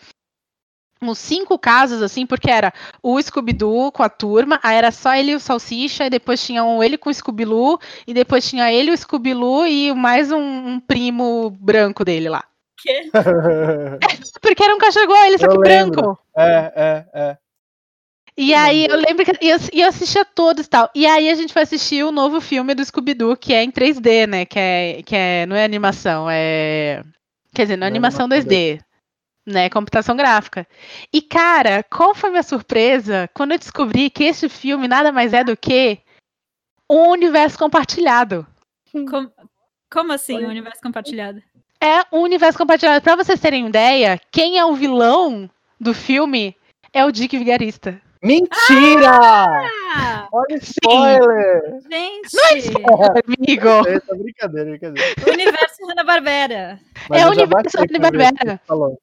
[0.99, 2.73] uns cinco casos, assim, porque era
[3.03, 6.63] o Scooby-Doo com a turma, aí era só ele e o Salsicha, e depois tinha
[6.63, 10.79] um ele com o Scooby-Loo, e depois tinha ele, o Scooby-Loo e mais um, um
[10.79, 12.43] primo branco dele lá.
[12.85, 13.09] Que?
[14.41, 16.19] Porque era um cachorro igual ele, só que branco.
[16.37, 17.37] é, é, é.
[18.37, 20.89] E aí eu lembro que e eu, eu assistia todos e tal.
[20.93, 24.27] E aí a gente foi assistir o novo filme do Scooby-Doo, que é em 3D,
[24.27, 24.45] né?
[24.45, 25.45] Que é, que é.
[25.45, 27.01] Não é animação, é.
[27.53, 28.81] Quer dizer, não é é animação animação 2D.
[29.47, 30.67] Né, computação gráfica.
[31.13, 35.33] E, cara, qual foi a minha surpresa quando eu descobri que esse filme nada mais
[35.33, 35.99] é do que
[36.89, 38.45] um universo compartilhado.
[38.91, 39.31] Com-
[39.91, 41.43] Como assim, o universo compartilhado?
[41.81, 43.01] É um universo compartilhado.
[43.03, 46.55] Pra vocês terem ideia, quem é o vilão do filme
[46.93, 47.99] é o Dick Vigarista.
[48.23, 49.11] Mentira!
[49.95, 51.61] Ah, Olha o spoiler!
[51.91, 52.69] gente!
[53.27, 53.87] Amigo.
[53.87, 55.15] É, tá brincadeira, brincadeira.
[55.27, 56.79] O universo Hanna-Barbera.
[57.11, 58.59] É o universo Hanna-Barbera.
[58.65, 58.97] falou.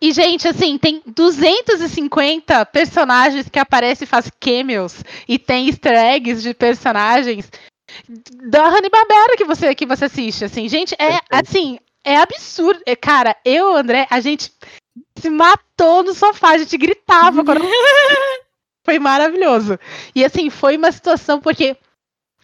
[0.00, 5.02] E, gente, assim, tem 250 personagens que aparecem e fazem cameos.
[5.28, 7.50] E tem easter eggs de personagens
[8.48, 10.44] da Hanna-Barbera que você, que você assiste.
[10.44, 12.80] Assim, gente, é assim, é absurdo.
[12.86, 14.52] É, Cara, eu, André, a gente
[15.18, 17.60] se matou no sofá, a gente gritava quando...
[18.84, 19.78] Foi maravilhoso.
[20.14, 21.74] E assim, foi uma situação porque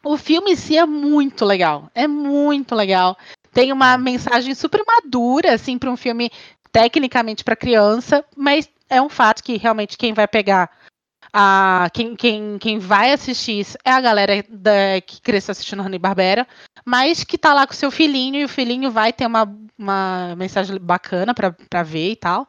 [0.02, 1.90] o filme em si é muito legal.
[1.94, 3.14] É muito legal.
[3.52, 6.30] Tem uma mensagem super madura, assim, para um filme
[6.72, 10.70] tecnicamente para criança, mas é um fato que realmente quem vai pegar
[11.32, 15.98] a quem, quem, quem vai assistir isso é a galera da, que cresceu assistindo Hanna
[15.98, 16.46] Barbera,
[16.84, 20.78] mas que tá lá com seu filhinho e o filhinho vai ter uma, uma mensagem
[20.78, 22.46] bacana pra pra ver e tal.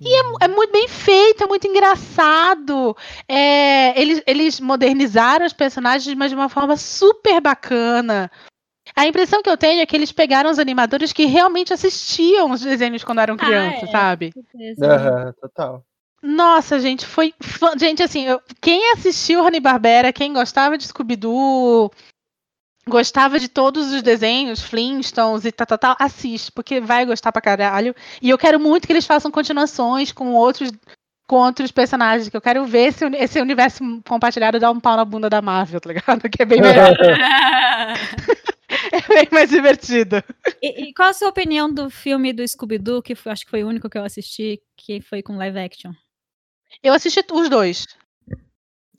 [0.00, 2.94] E é, é muito bem feito, é muito engraçado.
[3.26, 8.30] É, eles, eles modernizaram os personagens, mas de uma forma super bacana.
[8.94, 12.60] A impressão que eu tenho é que eles pegaram os animadores que realmente assistiam os
[12.60, 13.92] desenhos quando eram Ah, crianças, é.
[13.92, 14.34] sabe?
[14.82, 15.84] Aham, total.
[16.26, 17.32] Nossa, gente, foi.
[17.40, 21.90] fã- Gente, assim, eu- quem assistiu Hanna Barbera, quem gostava de Scooby-Doo,
[22.88, 27.42] gostava de todos os desenhos, Flintstones e tal, tal, tal, assiste, porque vai gostar pra
[27.42, 27.94] caralho.
[28.20, 30.70] E eu quero muito que eles façam continuações com outros.
[31.28, 35.04] Com outros personagens, que eu quero ver esse, esse universo compartilhado dar um pau na
[35.04, 36.22] bunda da Marvel, tá ligado?
[36.30, 36.94] Que é bem melhor,
[38.92, 40.22] é bem mais divertido.
[40.62, 43.64] e, e qual a sua opinião do filme do Scooby-Doo, que foi- acho que foi
[43.64, 45.90] o único que eu assisti, que foi com live action?
[46.82, 47.86] Eu assisti os dois.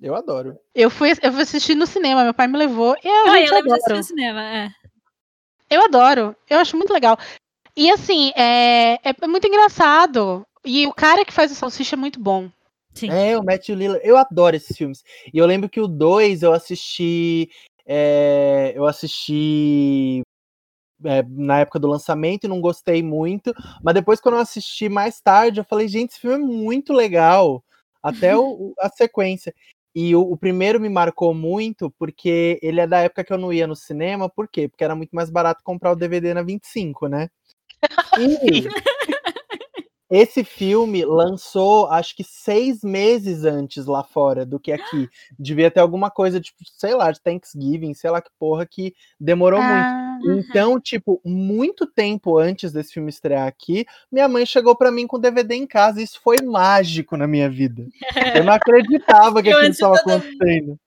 [0.01, 0.57] Eu adoro.
[0.75, 3.47] Eu fui, eu fui assistir no cinema, meu pai me levou e a Ah, gente
[3.47, 3.97] eu lembro de assistir adora.
[3.97, 4.69] no cinema, é.
[5.69, 7.17] Eu adoro, eu acho muito legal.
[7.75, 10.45] E assim, é, é muito engraçado.
[10.63, 12.49] E o cara que faz o salsicha é muito bom.
[12.93, 13.09] Sim.
[13.11, 14.07] É, o Matthew Lillard.
[14.07, 15.03] Eu adoro esses filmes.
[15.33, 17.49] E eu lembro que o 2 eu assisti.
[17.85, 20.21] é, eu assisti
[21.05, 23.53] é, na época do lançamento e não gostei muito.
[23.83, 27.63] Mas depois, quando eu assisti mais tarde, eu falei, gente, esse filme é muito legal.
[28.01, 29.53] Até o- a sequência.
[29.95, 33.51] E o, o primeiro me marcou muito porque ele é da época que eu não
[33.51, 34.29] ia no cinema.
[34.29, 34.67] Por quê?
[34.67, 37.29] Porque era muito mais barato comprar o DVD na 25, né?
[38.19, 38.67] E
[40.09, 45.09] esse filme lançou, acho que seis meses antes lá fora do que aqui.
[45.37, 49.61] Devia ter alguma coisa, tipo, sei lá, de Thanksgiving, sei lá que porra, que demorou
[49.61, 49.73] muito.
[49.73, 55.05] Ah, Então, tipo, muito tempo antes desse filme estrear aqui, minha mãe chegou pra mim
[55.05, 55.99] com DVD em casa.
[55.99, 57.85] E isso foi mágico na minha vida.
[58.33, 60.79] Eu não acreditava que Eu aquilo estava acontecendo.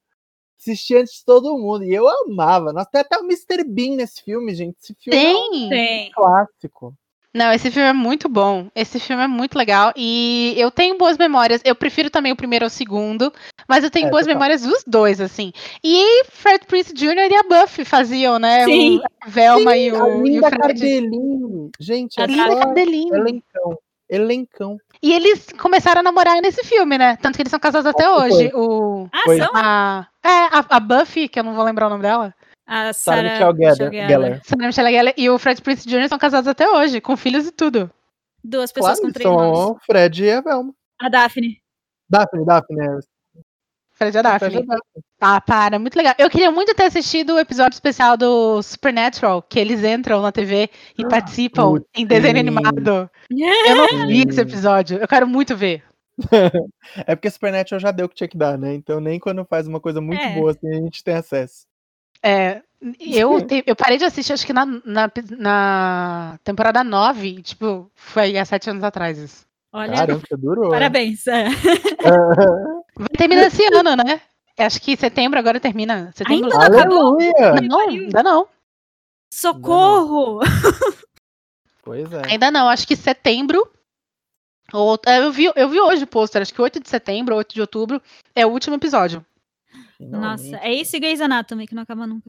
[0.58, 1.84] Assisti antes de todo mundo.
[1.84, 2.72] E eu amava.
[2.72, 3.64] Nossa, tem até o Mr.
[3.64, 4.76] Bean nesse filme, gente.
[4.82, 5.68] Esse filme é um tem!
[5.68, 6.10] Tem.
[6.12, 6.94] clássico.
[7.32, 8.66] Não, esse filme é muito bom.
[8.74, 9.92] Esse filme é muito legal.
[9.96, 11.60] E eu tenho boas memórias.
[11.64, 13.32] Eu prefiro também o primeiro ao segundo.
[13.68, 14.34] Mas eu tenho É, boas total.
[14.34, 15.52] memórias dos dois, assim.
[15.84, 17.30] E Fred Prince Jr.
[17.30, 18.64] e a Buffy faziam, né?
[18.64, 18.98] Sim.
[18.98, 20.60] O, Velma e, a o, e o linda Fred.
[20.60, 21.70] Cardelinho.
[21.78, 23.14] Gente, A é Linda só Cardelinho.
[23.14, 23.78] elencão.
[24.08, 24.76] Elencão.
[25.00, 27.16] E eles começaram a namorar nesse filme, né?
[27.22, 28.50] Tanto que eles são casados até hoje.
[28.54, 29.38] O, Ah, Foi.
[29.38, 29.50] são?
[29.54, 32.34] a, é, a, a Buffy, que eu não vou lembrar o nome dela.
[32.72, 33.90] A Sarah Sarah Michelle Gellar.
[33.90, 34.40] Michelle Gellar.
[34.44, 36.08] Sarah Michelle Gellar e o Fred Prince Jr.
[36.08, 37.90] são casados até hoje, com filhos e tudo.
[38.44, 39.58] Duas pessoas Claro, com três são nomes.
[39.58, 40.72] o Fred e a Velma.
[41.00, 41.60] A Daphne.
[42.08, 42.80] Daphne, Daphne.
[42.80, 42.98] é.
[43.92, 44.66] Fred e a Fred e a Daphne.
[44.66, 45.02] Daphne.
[45.20, 46.14] Ah, para, muito legal.
[46.16, 50.70] Eu queria muito ter assistido o episódio especial do Supernatural, que eles entram na TV
[50.96, 52.40] e participam putz, em desenho sim.
[52.40, 53.10] animado.
[53.30, 55.82] Eu não vi esse episódio, eu quero muito ver.
[57.06, 58.74] É porque Supernatural já deu o que tinha que dar, né?
[58.74, 60.34] Então nem quando faz uma coisa muito É.
[60.34, 61.66] boa assim a gente tem acesso.
[62.22, 62.62] É,
[62.98, 68.36] eu, te- eu parei de assistir, acho que na, na, na temporada 9, tipo, foi
[68.38, 69.46] há sete anos atrás isso.
[69.72, 70.70] Olha, Caramba, durou.
[70.70, 71.26] parabéns.
[71.26, 71.44] é.
[72.96, 74.20] Vai terminar esse ano, né?
[74.58, 76.12] Acho que setembro agora termina.
[76.14, 76.50] Setembro.
[76.52, 77.18] Ainda não acabou?
[77.62, 78.48] Não, ainda não.
[79.32, 80.40] Socorro!
[81.82, 82.22] Pois é.
[82.26, 83.66] Ainda não, acho que setembro
[84.72, 87.54] Ou- é, eu, vi, eu vi hoje o pôster, acho que 8 de setembro, 8
[87.54, 88.02] de outubro,
[88.34, 89.24] é o último episódio.
[90.08, 92.24] Nossa, é esse Grey's Anatomy que não acaba nunca.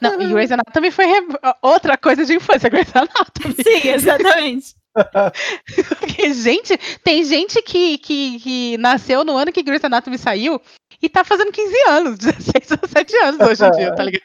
[0.00, 1.26] Não, e Grey's Anatomy foi re-
[1.62, 3.54] outra coisa de infância, Grey's Anatomy.
[3.62, 4.74] Sim, exatamente.
[6.00, 10.60] Porque, gente, tem gente que, que, que nasceu no ano que Grey's Anatomy saiu
[11.00, 14.22] e tá fazendo 15 anos, 16 ou 17 anos hoje em dia, tá ligado?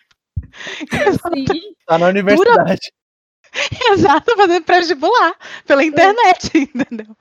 [1.33, 1.45] Sim.
[1.85, 2.91] Tá na universidade.
[3.91, 7.15] Exato, fazendo pré-vestibular pela internet, entendeu?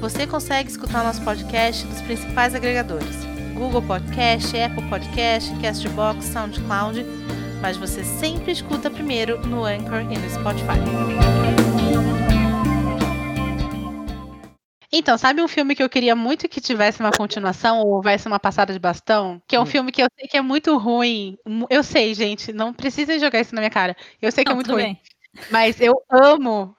[0.02, 7.06] Você consegue escutar nosso podcast dos principais agregadores: Google Podcast, Apple Podcast, Castbox, SoundCloud
[7.64, 10.78] mas você sempre escuta primeiro no Anchor e no Spotify.
[14.92, 18.38] Então, sabe um filme que eu queria muito que tivesse uma continuação ou houvesse uma
[18.38, 19.42] passada de bastão?
[19.48, 19.66] Que é um Hum.
[19.66, 21.38] filme que eu sei que é muito ruim.
[21.70, 23.96] Eu sei, gente, não precisem jogar isso na minha cara.
[24.22, 25.02] Eu sei que é Não, muito ruim, bem.
[25.50, 26.76] mas eu amo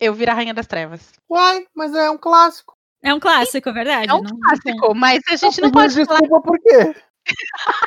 [0.00, 1.12] eu vir a Rainha das Trevas.
[1.30, 2.74] Uai, mas é um clássico.
[3.02, 4.10] É um clássico, é verdade?
[4.10, 6.20] É um não- clássico, mas a gente não Mas pode falar.
[6.20, 6.94] Desculpa por quê?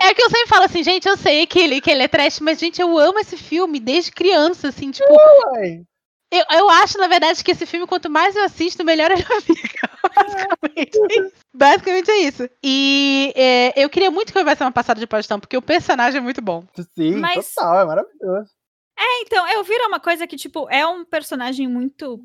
[0.00, 2.40] É que eu sempre falo assim, gente, eu sei que ele, que ele é trash,
[2.40, 5.82] mas, gente, eu amo esse filme desde criança, assim, tipo, Uai.
[6.30, 9.90] eu, eu acho, na verdade, que esse filme, quanto mais eu assisto, melhor ele fica.
[10.16, 11.32] Basicamente é isso.
[11.54, 12.50] Basicamente é isso.
[12.62, 16.22] E é, eu queria muito que houvesse uma passada de pastão, porque o personagem é
[16.22, 16.64] muito bom.
[16.94, 18.50] Sim, Mas- total, é maravilhoso.
[18.98, 22.18] É, então, eu vi uma coisa que, tipo, é um personagem muito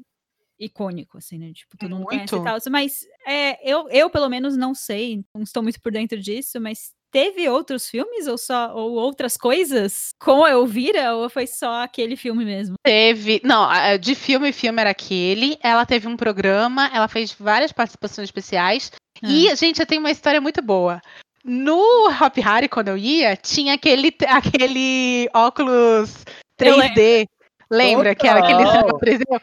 [0.62, 1.52] icônico, assim, né?
[1.54, 2.62] Tipo, todo mundo conhece e Muito.
[2.62, 2.72] tal.
[2.72, 6.92] Mas é, eu, eu, pelo menos, não sei, não estou muito por dentro disso, mas
[7.12, 12.16] teve outros filmes ou só ou outras coisas com a Elvira ou foi só aquele
[12.16, 12.76] filme mesmo?
[12.84, 13.42] Teve.
[13.44, 13.68] Não,
[14.00, 15.58] de filme, filme era aquele.
[15.62, 18.92] Ela teve um programa, ela fez várias participações especiais.
[19.24, 21.00] E, gente, eu tenho uma história muito boa.
[21.44, 26.24] No Hop Harry, quando eu ia, tinha aquele, aquele óculos
[26.60, 27.28] Eu 3D.
[27.70, 28.14] Lembra?
[28.16, 29.00] Que era aquele Total.
[29.00, 29.42] cinema 3D.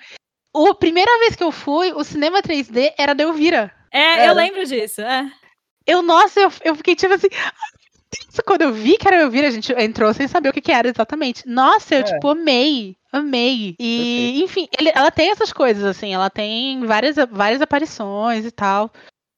[0.54, 3.72] A primeira vez que eu fui, o cinema 3D era da Elvira.
[3.92, 4.26] É, Era.
[4.26, 5.00] eu lembro disso.
[5.00, 5.30] É.
[5.86, 7.28] Eu, nossa, eu, eu fiquei tipo assim.
[8.46, 10.88] Quando eu vi que era Elvira, a gente entrou sem saber o que, que era
[10.88, 11.46] exatamente.
[11.46, 12.02] Nossa, eu, É.
[12.04, 12.96] tipo, amei.
[13.12, 13.74] Amei.
[13.78, 18.90] E, enfim, ele- ela tem essas coisas, assim, ela tem várias, várias aparições e tal.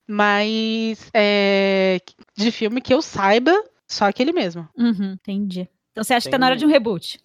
[0.09, 2.01] Mas é,
[2.37, 3.53] de filme que eu saiba,
[3.89, 4.69] só aquele mesmo.
[4.77, 5.69] Uhum, entendi.
[5.93, 7.21] Então você acha que tá na hora de um reboot?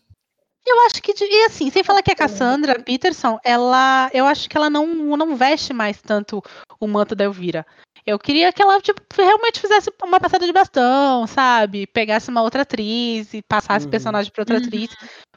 [0.66, 4.58] Eu acho que, e assim, sem falar que a Cassandra Peterson, ela, eu acho que
[4.58, 6.42] ela não, não veste mais tanto
[6.80, 7.66] o manto da Elvira.
[8.06, 11.88] Eu queria que ela, tipo, realmente fizesse uma passada de bastão, sabe?
[11.88, 13.92] Pegasse uma outra atriz e passasse o Uhum.
[13.92, 14.62] personagem pra outra Uhum.
[14.64, 14.90] atriz,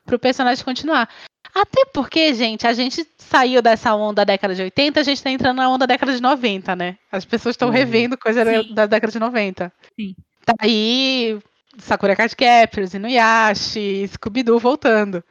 [0.04, 1.08] pro personagem continuar.
[1.54, 5.30] Até porque, gente, a gente saiu dessa onda da década de 80, a gente tá
[5.30, 6.96] entrando na onda da década de 90, né?
[7.10, 7.74] As pessoas estão Uhum.
[7.74, 8.74] revendo coisa da, Sim.
[8.74, 9.72] da década de 90.
[9.98, 10.14] Sim.
[10.44, 11.38] Tá aí
[11.78, 15.22] Sakura Card Captors, Inuyasha, Scooby-Doo voltando.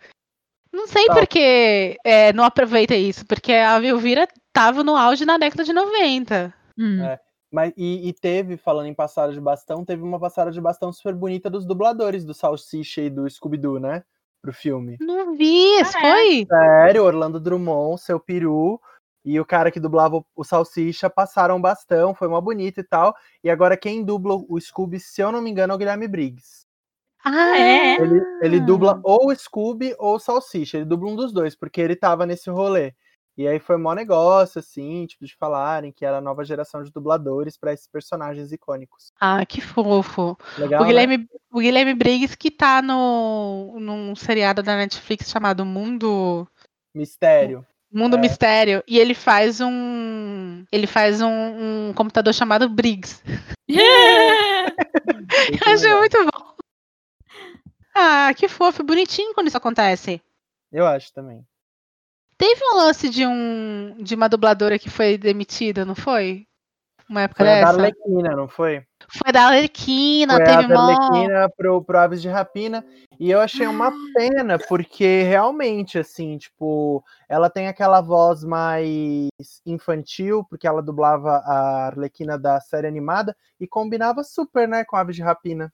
[0.72, 1.14] Não sei Tá.
[1.16, 5.74] por que é, não aproveita isso, porque a Elvira tava no auge na década de
[5.74, 6.54] 90.
[6.78, 7.04] Hum.
[7.04, 7.20] É.
[7.52, 11.14] Mas, e, e teve, falando em passada de bastão, teve uma passada de bastão super
[11.16, 14.04] bonita dos dubladores do Salsicha e do Scooby-Doo, né?
[14.42, 14.98] Pro filme.
[15.00, 16.12] Não vi, isso Ah, é?
[16.12, 16.46] foi?
[16.46, 18.80] Sério, Orlando Drummond, seu peru,
[19.28, 23.14] e o cara que dublava o- o Salsicha passaram bastão, foi uma bonita e tal.
[23.44, 26.66] E agora quem dubla o Scooby, se eu não me engano, é o Guilherme Briggs.
[27.26, 28.02] Ah, é?
[28.02, 31.82] Ele, ele dubla ou o Scooby ou o Salsicha, ele dubla um dos dois, porque
[31.82, 32.94] ele tava nesse rolê.
[33.38, 36.92] E aí foi mó negócio, assim, tipo, de falarem que era a nova geração de
[36.92, 39.12] dubladores pra esses personagens icônicos.
[39.20, 40.38] Ah, que fofo.
[40.58, 40.90] Legal, o, né?
[40.90, 46.48] Guilherme, o Guilherme Briggs que tá no, num seriado da Netflix chamado Mundo.
[46.96, 47.64] Mistério.
[47.92, 48.20] Mundo É.
[48.20, 48.84] Mistério.
[48.88, 50.66] E ele faz um.
[50.72, 53.22] Ele faz um, um computador chamado Briggs.
[53.70, 56.56] Eu achei muito bom.
[57.94, 60.22] Ah, que fofo, bonitinho quando isso acontece.
[60.72, 61.46] Eu acho também.
[62.38, 66.47] Teve um lance de um de uma dubladora que foi demitida, não foi?
[67.10, 67.80] Uma época Foi a da dessa?
[67.80, 68.84] Arlequina, não foi?
[69.08, 70.82] Foi da Arlequina, Foi a teve da mó...
[70.82, 72.86] Arlequina pro, pro Aves de Rapina.
[73.20, 79.30] E eu achei uma pena, porque realmente, assim, tipo, ela tem aquela voz mais
[79.66, 85.16] infantil, porque ela dublava a Arlequina da série animada e combinava super, né, com Aves
[85.16, 85.74] de Rapina.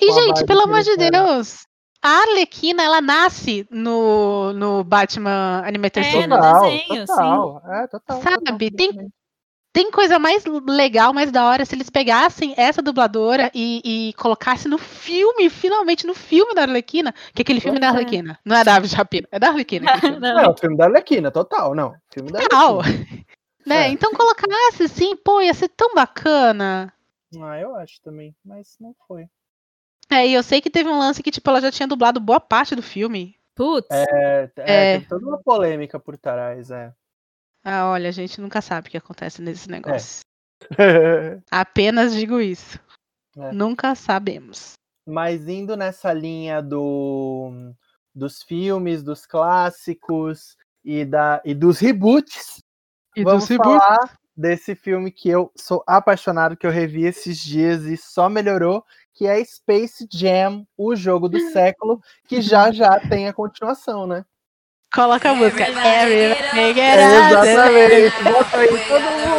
[0.00, 1.26] E, com a gente, pelo amor de deram.
[1.26, 1.66] Deus,
[2.02, 7.62] a Arlequina, ela nasce no, no Batman Animated É, no desenho, total.
[7.66, 8.22] É, total.
[8.22, 9.12] Sabe, total, tem-.
[9.74, 14.70] Tem coisa mais legal, mais da hora, se eles pegassem essa dubladora e, e colocassem
[14.70, 17.90] no filme, finalmente no filme da Arlequina, que aquele filme é da é.
[17.90, 19.90] Arlequina, não é da Aves Rapina, é da Arlequina.
[20.20, 21.92] Não, o filme da Arlequina, total, não.
[22.08, 22.80] Filme da Total.
[22.80, 23.24] Arlequina.
[23.66, 23.86] Né?
[23.86, 23.88] É.
[23.88, 26.92] Então colocasse assim, pô, ia ser tão bacana.
[27.40, 29.26] Ah, eu acho também, mas não foi.
[30.10, 32.38] É, e eu sei que teve um lance que, tipo, ela já tinha dublado boa
[32.38, 33.34] parte do filme.
[33.54, 33.88] Putz.
[33.90, 35.00] É, é, É.
[35.00, 36.92] toda uma polêmica por trás, é.
[37.64, 39.44] Ah, olha, a gente nunca sabe o que acontece É.
[39.44, 40.20] nesse negócio.
[41.50, 42.78] Apenas digo isso.
[43.36, 43.52] É.
[43.52, 44.74] Nunca sabemos.
[45.06, 47.72] Mas indo nessa linha do,
[48.14, 52.62] dos filmes, dos clássicos e, da, e dos reboots,
[53.16, 57.38] E vamos do Cibu- falar desse filme que eu sou apaixonado, que eu revi esses
[57.38, 62.98] dias e só melhorou, que é Space Jam, o jogo do século, que já já
[63.08, 64.24] tem a continuação, né?
[64.94, 65.64] Coloca a música.
[65.64, 67.52] Everybody get É, out there.
[67.52, 69.34] exatamente, bota aí todo mundo.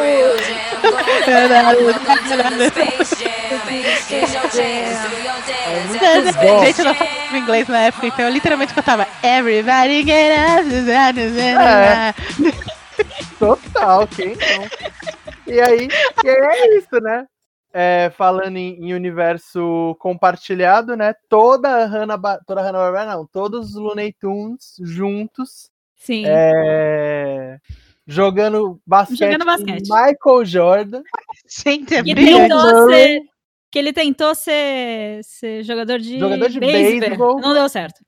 [6.38, 6.66] É.
[6.66, 10.66] Gente, eu não falava inglês na época, então eu literalmente cantava Everybody get up.
[11.60, 12.14] É.
[13.40, 14.70] Total, quem não?
[15.48, 15.88] E aí,
[16.24, 17.26] e aí é isso, né?
[17.78, 21.14] É, falando em, em universo compartilhado, né?
[21.28, 26.24] Toda a Hanna, toda a Hanna Barbera, não, todos os Looney Tunes juntos, Sim.
[26.26, 27.58] é,
[28.08, 29.90] jogando basquete, Jogando com basquete.
[29.90, 31.04] Michael Jordan.
[31.50, 33.22] Gente, é Que tentou ser.
[33.70, 37.00] Que ele tentou ser, ser jogador de, Jogador de beisebol.
[37.02, 37.40] beisebol.
[37.42, 38.05] Não deu certo.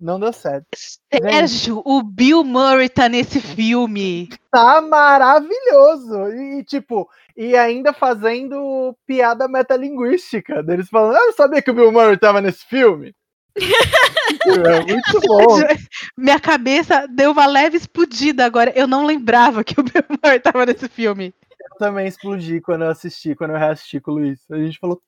[0.00, 0.66] Não deu certo.
[1.12, 4.30] Sérgio, o Bill Murray tá nesse filme.
[4.50, 6.32] Tá maravilhoso!
[6.32, 10.62] E, tipo, e ainda fazendo piada metalinguística.
[10.62, 13.14] Deles falando, ah, eu sabia que o Bill Murray tava nesse filme.
[13.56, 15.58] é muito bom.
[16.16, 18.72] Minha cabeça deu uma leve explodida agora.
[18.74, 21.34] Eu não lembrava que o Bill Murray tava nesse filme.
[21.50, 24.40] Eu também explodi quando eu assisti, quando eu reassisti com o Luiz.
[24.50, 25.02] A gente falou,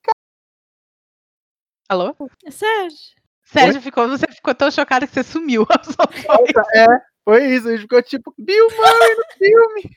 [1.89, 2.15] Alô?
[2.45, 2.51] É
[3.43, 3.81] Sérgio.
[3.81, 5.65] Ficou, você ficou tão chocado que você sumiu.
[6.75, 6.85] É,
[7.25, 7.67] foi isso.
[7.67, 9.91] A gente ficou tipo, Bill Murray no filme.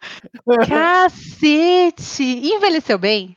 [0.68, 2.22] Cacete!
[2.22, 3.36] Envelheceu bem?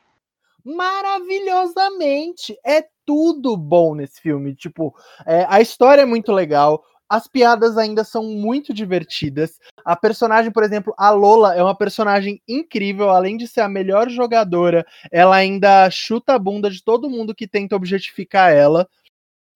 [0.64, 2.56] Maravilhosamente.
[2.64, 4.54] É tudo bom nesse filme.
[4.54, 6.82] Tipo, é, a história é muito legal.
[7.08, 9.60] As piadas ainda são muito divertidas.
[9.84, 13.10] A personagem, por exemplo, a Lola é uma personagem incrível.
[13.10, 17.46] Além de ser a melhor jogadora, ela ainda chuta a bunda de todo mundo que
[17.46, 18.88] tenta objetificar ela.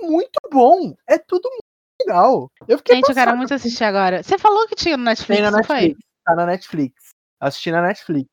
[0.00, 0.94] Muito bom.
[1.08, 1.64] É tudo muito
[2.06, 2.50] legal.
[2.66, 4.22] Eu fiquei Gente, eu quero muito assistir agora.
[4.22, 5.76] Você falou que tinha no Netflix, Tem na não foi?
[5.76, 6.00] Netflix.
[6.24, 6.94] Tá na Netflix.
[7.40, 8.28] Assisti na Netflix.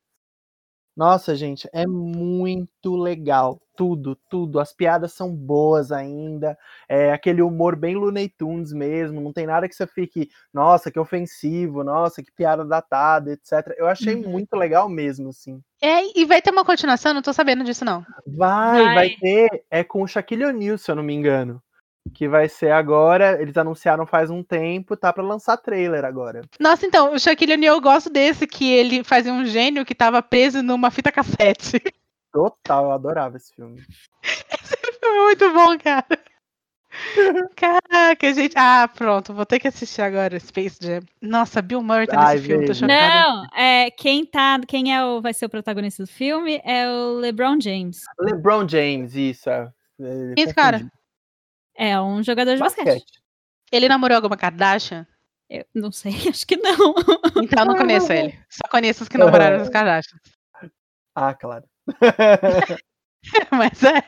[0.98, 3.62] Nossa, gente, é muito legal.
[3.76, 4.60] Tudo, tudo.
[4.60, 6.58] As piadas são boas ainda.
[6.90, 9.22] É aquele humor bem Looney Tunes mesmo.
[9.22, 13.76] Não tem nada que você fique, nossa, que ofensivo, nossa, que piada datada, etc.
[13.78, 14.32] Eu achei Uhum.
[14.32, 15.62] muito legal mesmo, assim.
[15.80, 17.14] É, e vai ter uma continuação?
[17.14, 18.04] Não tô sabendo disso, não.
[18.26, 19.10] Vai, vai, Vai.
[19.22, 19.64] ter.
[19.70, 21.62] É com o Shaquille O'Neal, se eu não me engano.
[22.14, 23.42] Que vai ser agora.
[23.42, 26.42] Eles anunciaram faz um tempo, tá pra lançar trailer agora.
[26.60, 30.22] Nossa, então, o Shaquille O'Neal eu gosto desse, que ele fazia um gênio que tava
[30.22, 31.82] preso numa fita cassete.
[32.32, 33.82] Total, eu adorava esse filme.
[35.00, 36.06] É muito bom, cara.
[37.56, 38.54] Caraca, gente.
[38.58, 41.02] Ah, pronto, vou ter que assistir agora Space Jam.
[41.22, 42.94] Nossa, Bill Murray tá Ai, nesse filme, tô chocada.
[42.94, 44.60] Não, é, quem tá.
[44.68, 48.02] Quem é o, vai ser o protagonista do filme é o LeBron James.
[48.20, 49.50] LeBron James, isso.
[49.50, 50.90] É, é, Esse cara.
[51.78, 52.86] É um jogador de basquete.
[52.86, 53.22] Basquete.
[53.72, 55.06] ele namorou alguma Kardashian?
[55.50, 56.96] Eu não sei, acho que não.
[57.44, 58.38] Então eu não conheço ele.
[58.50, 60.22] Só conheço os que namoraram as Kardashians.
[61.16, 61.64] Ah, claro.
[63.52, 64.04] Mas é.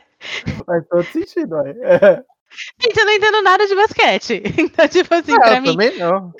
[0.66, 1.72] Faz todo sentido, ué.
[1.82, 2.24] É,
[2.82, 4.42] Gente, eu não entendo nada de basquete.
[4.58, 6.34] Então, tipo assim, Ah, pra eu mim, também não.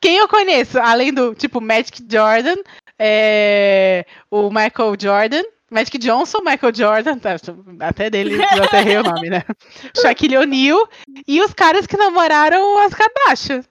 [0.00, 2.56] quem eu conheço, além do, tipo, Magic Jordan,
[2.98, 5.42] é, o Michael Jordan,
[5.74, 7.36] Magic Johnson, Michael Jordan, tá,
[7.80, 9.42] até dele eu até errei o nome, né?
[10.00, 10.88] Shaquille O'Neal
[11.26, 13.62] e os caras que namoraram as Kardashian.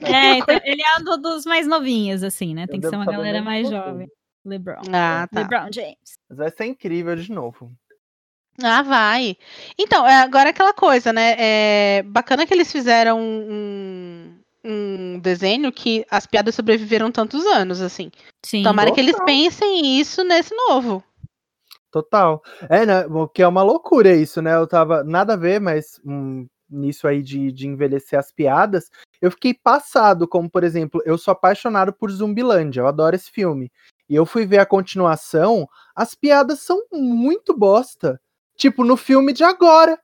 [0.00, 2.66] É, então, ele é um do- dos mais novinhos, assim, né?
[2.66, 4.08] Tem Eu que ser uma galera mais jovem.
[4.44, 4.82] LeBron.
[4.92, 5.40] Ah, tá.
[5.40, 6.18] LeBron James.
[6.28, 7.72] Mas vai ser incrível de novo.
[8.62, 9.36] Ah, vai.
[9.78, 11.34] Então, é, agora é aquela coisa, né?
[11.38, 14.13] É bacana que eles fizeram um,
[14.64, 18.10] um desenho que as piadas sobreviveram tantos anos, assim.
[18.44, 18.62] Sim.
[18.62, 19.26] Tomara que eles Total.
[19.26, 21.04] pensem isso nesse novo.
[21.90, 22.42] Total.
[22.68, 23.06] É, né?
[23.06, 24.54] o Que é uma loucura isso, né?
[24.56, 25.04] Eu tava.
[25.04, 28.90] Nada a ver, mas hum, nisso aí de, de envelhecer as piadas,
[29.20, 33.70] eu fiquei passado, como por exemplo, eu sou apaixonado por Zumbilândia, eu adoro esse filme.
[34.08, 38.20] E eu fui ver a continuação, as piadas são muito bosta.
[38.56, 39.98] Tipo, no filme de agora.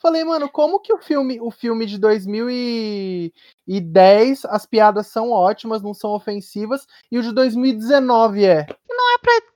[0.00, 5.92] Falei, mano, como que o filme, o filme de 2010, as piadas são ótimas, não
[5.92, 8.66] são ofensivas, e o de 2019 é?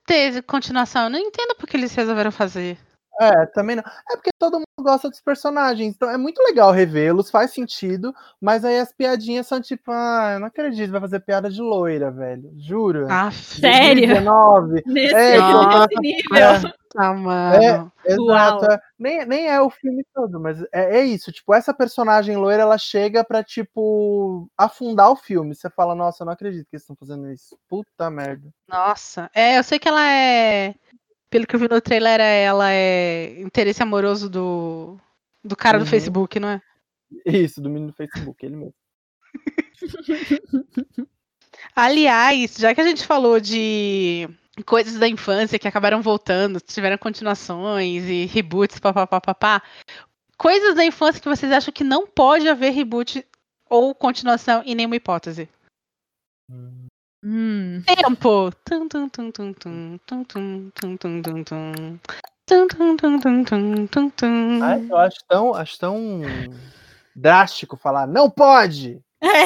[0.05, 2.77] Ter continuação, eu não entendo porque eles resolveram fazer.
[3.19, 3.83] É, também não.
[4.11, 8.63] É porque todo mundo gosta dos personagens, então é muito legal revê-los, faz sentido, mas
[8.63, 12.51] aí as piadinhas são tipo, ah, eu não acredito, vai fazer piada de loira, velho.
[12.57, 13.07] Juro.
[13.09, 14.05] Ah, Sério?
[14.07, 14.83] 2019.
[14.85, 16.71] Nesse, É, nesse nível.
[16.95, 17.91] Tá, mano.
[18.05, 18.71] Exato.
[18.71, 18.79] é.
[18.97, 21.31] Nem, nem é o filme todo, mas é, é isso.
[21.31, 25.53] Tipo, essa personagem loira, ela chega pra, tipo, afundar o filme.
[25.53, 27.57] Você fala, nossa, eu não acredito que eles estão fazendo isso.
[27.67, 28.49] Puta merda.
[28.67, 29.29] Nossa.
[29.33, 30.75] É, eu sei que ela é.
[31.29, 34.97] Pelo que eu vi no trailer, ela é interesse amoroso do,
[35.43, 35.83] do cara Uhum.
[35.83, 36.61] do Facebook, não é?
[37.25, 38.73] Isso, do menino do Facebook, ele mesmo.
[41.75, 44.27] Aliás, já que a gente falou de
[44.63, 49.61] coisas da infância que acabaram voltando, tiveram continuações e reboots, papapá, papá,
[50.37, 53.25] coisas da infância que vocês acham que não pode haver reboot
[53.69, 55.49] ou continuação em nenhuma hipótese.
[57.23, 57.81] Hum.
[57.85, 58.51] Tempo.
[58.63, 61.99] Tum, tum, tum, tum, tum, tum, tum, tum, tum, tum, tum.
[62.45, 64.63] Tum, tum, tum, tum, tum, tum, tum.
[64.63, 66.21] Ai, eu acho tão, acho tão
[67.15, 69.01] drástico falar, não pode!
[69.21, 69.43] É,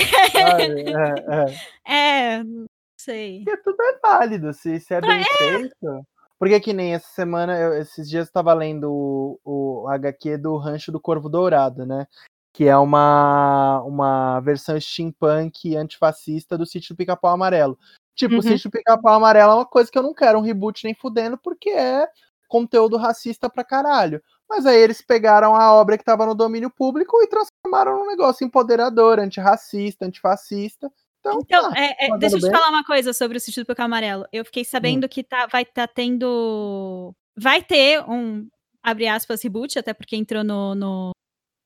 [1.88, 2.38] é.
[2.38, 2.66] É, não
[3.00, 3.43] sei.
[3.43, 6.06] Porque tudo é válido, se, se é bem feito.
[6.38, 9.39] Porque que nem essa semana, eu- esses dias eu tava lendo o,
[9.84, 12.08] o HQ do Rancho do Corvo Dourado, né?
[12.54, 17.78] Que é uma, uma versão steampunk antifascista do Sítio do Pica-Pau Amarelo.
[18.16, 18.39] Tipo, Uhum.
[18.39, 20.93] o Sítio do Pica-Pau Amarelo é uma coisa que eu não quero um reboot nem
[20.95, 22.08] fudendo, porque é
[22.47, 24.22] conteúdo racista pra caralho.
[24.50, 28.45] Mas aí eles pegaram a obra que tava no domínio público e transformaram num negócio
[28.45, 30.91] empoderador, antirracista, antifascista.
[31.20, 32.51] Então, Então, ah, é, é, tá deixa eu te bem?
[32.51, 34.26] falar uma coisa sobre o Sítio do Amarelo.
[34.32, 37.13] Eu fiquei sabendo que tá, vai estar tendo.
[37.38, 38.47] Vai ter um,
[38.82, 41.11] abre aspas, reboot, até porque entrou no, no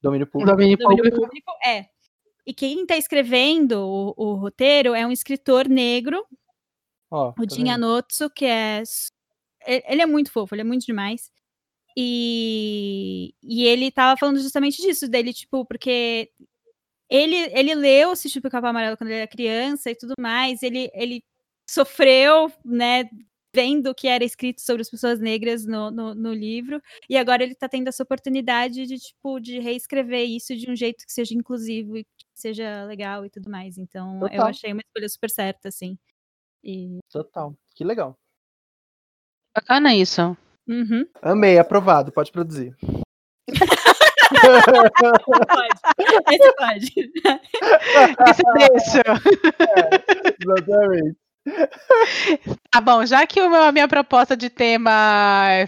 [0.01, 0.51] domínio público.
[0.51, 1.21] Domínio domínio público.
[1.21, 1.51] público.
[1.65, 1.85] É.
[2.45, 6.25] E quem tá escrevendo o, o roteiro é um escritor negro,
[7.09, 7.69] Ó, o tá Jin?
[7.69, 8.83] Anotsu, que é.
[9.65, 11.31] Ele é muito fofo, ele é muito demais.
[11.95, 16.31] E, e ele tava falando justamente disso, dele, tipo, porque
[17.13, 20.63] ele, ele leu o Sítio do Pica-Pau Amarelo quando ele era criança e tudo mais,
[20.63, 21.23] ele, ele
[21.69, 23.07] sofreu, né,
[23.55, 27.43] vendo o que era escrito sobre as pessoas negras no, no, no livro, e agora
[27.43, 31.35] ele tá tendo essa oportunidade de, tipo, de reescrever isso de um jeito que seja
[31.35, 33.77] inclusivo e que seja legal e tudo mais.
[33.77, 34.47] Então, eu Total.
[34.47, 35.95] achei uma escolha super certa, assim.
[36.63, 36.97] E...
[37.11, 37.55] Total.
[37.75, 38.17] Que legal.
[39.55, 40.35] Bacana isso.
[40.67, 41.07] Uhum.
[41.21, 42.11] Amei, aprovado.
[42.11, 42.75] Pode produzir.
[44.41, 45.73] Pode.
[46.31, 47.11] Esse pode.
[48.29, 49.03] Esse deixa.
[50.41, 51.17] Exatamente.
[52.71, 54.89] Tá bom, já que o meu- a minha proposta de tema
[55.49, 55.67] é,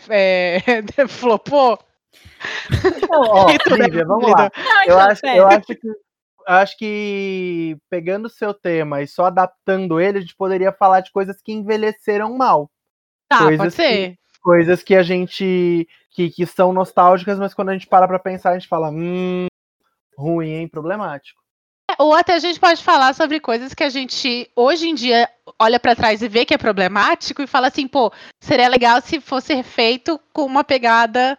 [0.57, 0.61] é,
[1.07, 1.77] flopou,
[2.97, 4.49] Então, ó, Lívia, vamos lá.
[4.55, 5.79] Não, Eu então, acho, eu acho que
[6.47, 11.11] acho que pegando o seu tema e só adaptando ele, a gente poderia falar de
[11.11, 12.69] coisas que envelheceram mal.
[13.27, 14.15] tá, Coisas pode ser.
[14.41, 15.87] Coisas que a gente.
[16.15, 19.47] Que, que são nostálgicas, mas quando a gente para pra pensar, a gente fala, hum,
[20.17, 20.67] ruim, hein?
[20.67, 21.41] Problemático.
[21.91, 25.29] É, Ou até a gente pode falar sobre coisas que a gente hoje em dia
[25.59, 28.11] olha pra trás e vê que é problemático e fala assim, pô,
[28.41, 31.37] seria legal se fosse feito com uma pegada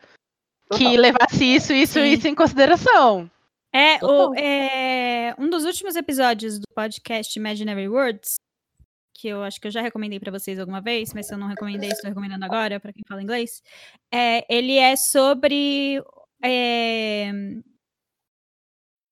[0.73, 1.01] que Total.
[1.01, 2.13] levasse isso, isso e Sim.
[2.13, 3.31] isso em consideração.
[3.75, 8.37] É, o, é, um dos últimos episódios do podcast Imaginary Words,
[9.19, 11.47] que eu acho que eu já recomendei pra vocês alguma vez, mas se eu não
[11.49, 13.63] recomendei, estou recomendando agora pra quem fala inglês.
[14.13, 16.03] É, ele é sobre
[16.43, 17.31] é,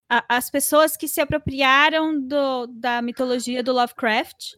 [0.09, 4.55] a- as pessoas que se apropriaram do- da mitologia do Lovecraft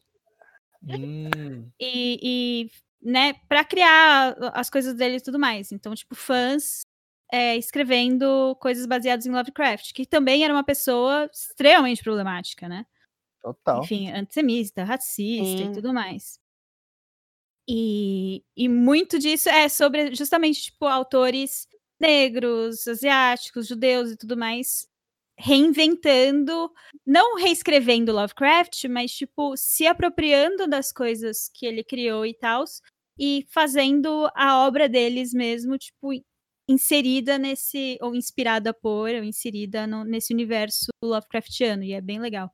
[0.88, 2.70] Hum, e, e,
[3.02, 5.72] né, para criar as coisas dele e tudo mais.
[5.72, 6.84] Então, tipo, fãs
[7.32, 12.86] é, escrevendo coisas baseadas em Lovecraft, que também era uma pessoa extremamente problemática, né?
[13.54, 13.84] Total.
[13.84, 15.70] Enfim, antissemita, racista Sim.
[15.70, 16.40] e tudo mais.
[17.68, 21.66] E, e muito disso é sobre justamente, tipo, autores
[22.00, 24.88] negros, asiáticos, judeus e tudo mais,
[25.38, 26.70] reinventando,
[27.04, 32.64] não reescrevendo Lovecraft, mas tipo se apropriando das coisas que ele criou e tal,
[33.18, 36.10] e fazendo a obra deles mesmo, tipo,
[36.68, 42.50] inserida nesse, ou inspirada por, ou inserida no, nesse universo Lovecraftiano, e é bem legal.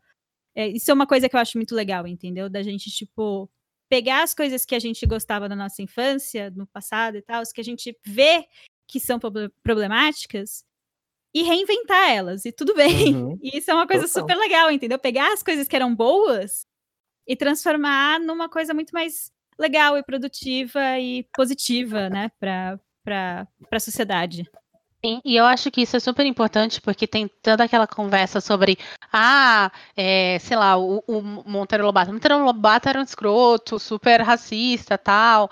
[0.54, 2.48] É, isso é uma coisa que eu acho muito legal, entendeu?
[2.48, 3.50] Da gente, tipo,
[3.88, 7.60] pegar as coisas que a gente gostava da nossa infância, no passado e tal, que
[7.60, 8.46] a gente vê
[8.86, 9.18] que são
[9.62, 10.64] problemáticas,
[11.34, 13.14] e reinventar elas, e tudo bem.
[13.14, 13.38] Uhum.
[13.42, 14.22] E isso é uma coisa Total.
[14.22, 14.98] super legal, entendeu?
[14.98, 16.66] Pegar as coisas que eram boas
[17.26, 22.78] e transformar numa coisa muito mais legal e produtiva e positiva, né, para
[23.70, 24.44] a sociedade.
[25.04, 28.78] Sim, e eu acho que isso é super importante porque tem toda aquela conversa sobre,
[29.12, 32.10] ah, é, sei lá, o, o Monteiro Lobato.
[32.10, 35.50] O Monteiro Lobato era um escroto, super racista, tal,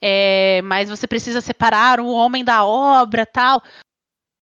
[0.00, 3.60] é, mas você precisa separar o homem da obra, tal.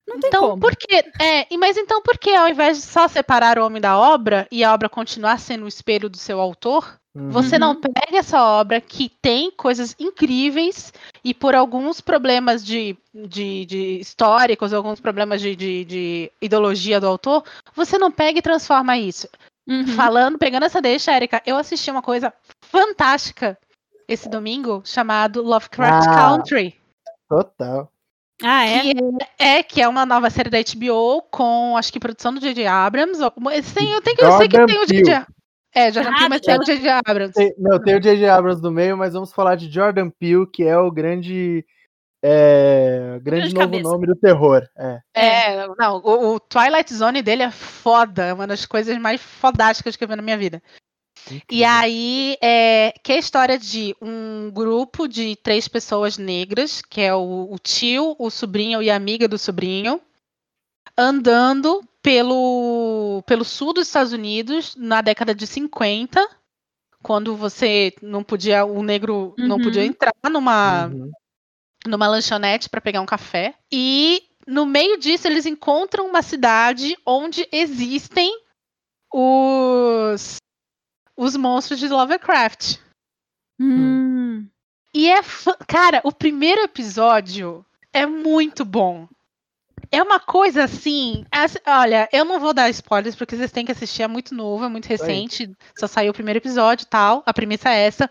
[0.06, 0.60] então, como.
[0.60, 0.94] por que?
[1.18, 4.62] É, mas então por que ao invés de só separar o homem da obra e
[4.62, 7.30] a obra continuar sendo o espelho do seu autor, Uhum.
[7.30, 7.80] Você não uhum.
[7.80, 10.92] pega essa obra que tem coisas incríveis
[11.24, 17.08] e por alguns problemas de, de, de históricos, alguns problemas de, de, de, ideologia do
[17.08, 17.44] autor,
[17.74, 19.28] você não pega e transforma isso.
[19.68, 19.88] Uhum.
[19.88, 23.58] Falando, pegando essa deixa, Erika, eu assisti uma coisa fantástica
[24.06, 26.76] esse domingo chamado Lovecraft ah, Country.
[27.28, 27.90] Total.
[28.42, 28.82] Ah, é?
[28.82, 28.90] Que
[29.38, 29.58] é?
[29.58, 29.62] é?
[29.62, 32.66] que é uma nova série da HBO com, acho que produção do J.J.
[32.66, 33.22] Abrams.
[33.22, 33.32] Ou,
[33.62, 35.26] sim, eu, tenho que, eu sei que tem o J.J.
[35.74, 37.00] É, Jordan Peele, mas tem o J.J.
[37.06, 37.34] Abrams.
[37.34, 38.28] Tem, não, tem o J.J.
[38.28, 41.64] Abrams no meio, mas vamos falar de Jordan Peele, que é o grande...
[42.22, 43.82] É, grande novo cabeça.
[43.82, 44.62] nome do terror.
[44.76, 49.22] É, é não, o, o, Twilight Zone dele é foda, é uma das coisas mais
[49.22, 50.62] fodásticas que eu vi na minha vida.
[51.26, 51.44] Incrível.
[51.50, 57.00] E aí, é, que é a história de um grupo de três pessoas negras, que
[57.00, 60.00] é o, o tio, o sobrinho e a amiga do sobrinho,
[61.00, 66.28] andando pelo, pelo sul dos Estados Unidos na década de 50,
[67.02, 69.48] quando você não podia, o negro uhum.
[69.48, 71.10] não podia entrar numa, uhum.
[71.86, 73.54] numa lanchonete para pegar um café.
[73.72, 78.30] E no meio disso eles encontram uma cidade onde existem
[79.12, 80.36] os
[81.16, 82.78] os monstros de Lovecraft.
[83.58, 84.48] Hum.
[84.94, 85.20] E é,
[85.68, 89.06] cara, o primeiro episódio é muito bom.
[89.90, 91.24] É uma coisa assim.
[91.66, 94.02] olha, eu não vou dar spoilers porque vocês têm que assistir.
[94.02, 95.44] É muito novo, é muito recente.
[95.44, 95.54] Oi.
[95.78, 97.22] Só saiu o primeiro episódio e tal.
[97.26, 98.10] A premissa é essa.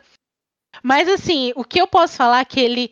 [0.83, 2.91] Mas assim, o que eu posso falar é que ele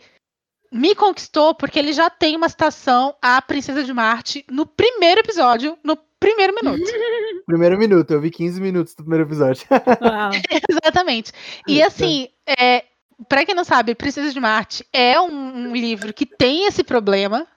[0.72, 5.78] me conquistou porque ele já tem uma citação à Princesa de Marte no primeiro episódio,
[5.84, 6.84] no primeiro minuto.
[7.46, 9.66] primeiro minuto, eu vi 15 minutos do primeiro episódio.
[10.70, 11.32] Exatamente.
[11.68, 12.84] E assim, é,
[13.28, 17.48] para quem não sabe, Princesa de Marte é um, um livro que tem esse problema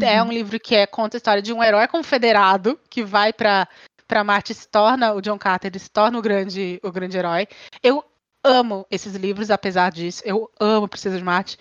[0.00, 3.68] é um livro que é, conta a história de um herói confederado que vai para
[4.06, 7.48] para Marte se torna o John Carter, ele se torna o grande o grande herói.
[7.82, 8.04] Eu
[8.44, 10.22] amo esses livros, apesar disso.
[10.24, 11.58] Eu amo Princesa de Marte.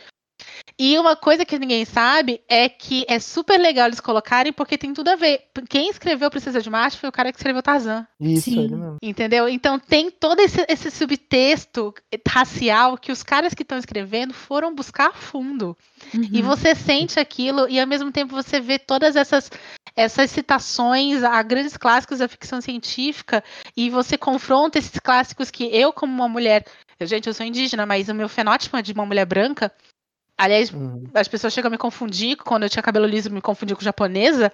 [0.77, 4.93] E uma coisa que ninguém sabe é que é super legal eles colocarem porque tem
[4.93, 5.43] tudo a ver.
[5.69, 8.05] Quem escreveu Princesa de Marte foi o cara que escreveu Tarzan.
[8.19, 8.65] Isso, Sim.
[8.65, 8.97] ele mesmo.
[9.01, 9.47] Entendeu?
[9.47, 11.93] Então tem todo esse, esse subtexto
[12.27, 15.77] racial que os caras que estão escrevendo foram buscar a fundo.
[16.13, 16.29] Uhum.
[16.31, 19.49] E você sente aquilo e ao mesmo tempo você vê todas essas
[19.95, 23.41] essas citações a grandes clássicos da ficção científica
[23.77, 26.65] e você confronta esses clássicos que eu como uma mulher,
[27.01, 29.71] gente, eu sou indígena, mas o meu fenótipo é de uma mulher branca,
[30.37, 31.03] Aliás, uhum.
[31.13, 34.51] as pessoas chegam a me confundir, quando eu tinha cabelo liso, me confundir com japonesa,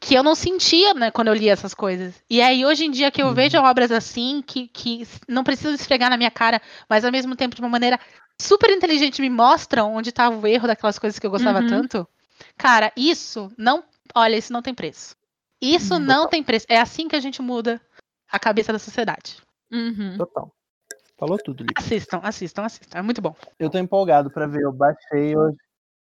[0.00, 2.14] que eu não sentia, né, quando eu lia essas coisas.
[2.30, 3.34] E aí, hoje em dia, que eu uhum.
[3.34, 7.56] vejo obras assim, que, que não precisam esfregar na minha cara, mas ao mesmo tempo,
[7.56, 7.98] de uma maneira
[8.40, 11.66] super inteligente, me mostram onde estava o erro daquelas coisas que eu gostava uhum.
[11.66, 12.06] tanto.
[12.56, 13.82] Cara, isso não.
[14.14, 15.16] Olha, isso não tem preço.
[15.60, 16.00] Isso uhum.
[16.00, 16.66] não tem preço.
[16.68, 17.80] É assim que a gente muda
[18.30, 19.36] a cabeça da sociedade.
[19.72, 20.16] Uhum.
[20.16, 20.52] Total.
[21.18, 21.74] Falou tudo, Lico.
[21.76, 22.98] Assistam, assistam, assistam.
[22.98, 23.34] É muito bom.
[23.58, 24.62] Eu tô empolgado pra ver.
[24.62, 25.56] Eu baixei hoje.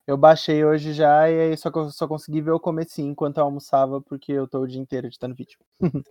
[0.08, 4.02] Eu baixei hoje já e aí só, só consegui ver o comecinho enquanto eu almoçava,
[4.02, 5.58] porque eu tô o dia inteiro editando vídeo.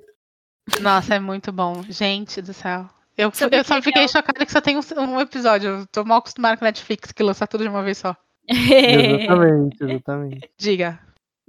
[0.81, 1.83] Nossa, é muito bom.
[1.89, 2.89] Gente do céu.
[3.17, 5.71] Eu, eu só fiquei chocada que só tem um, um, episódio.
[5.71, 8.17] Eu tô mal acostumada com Netflix, que lança tudo de uma vez só.
[8.49, 10.51] exatamente, exatamente.
[10.57, 11.01] Diga.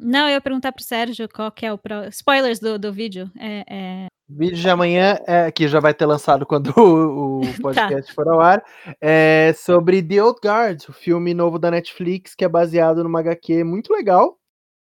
[0.01, 2.07] Não, eu ia perguntar pro Sérgio qual que é o pro...
[2.09, 3.29] spoilers do, do vídeo.
[3.39, 4.05] É, é...
[4.27, 7.61] Vídeo de amanhã, é, que já vai ter lançado quando o, o tá.
[7.61, 8.13] podcast tá.
[8.13, 8.63] for ao ar,
[8.99, 13.63] é sobre The Old Guard, o filme novo da Netflix, que é baseado numa HQ
[13.63, 14.37] muito legal.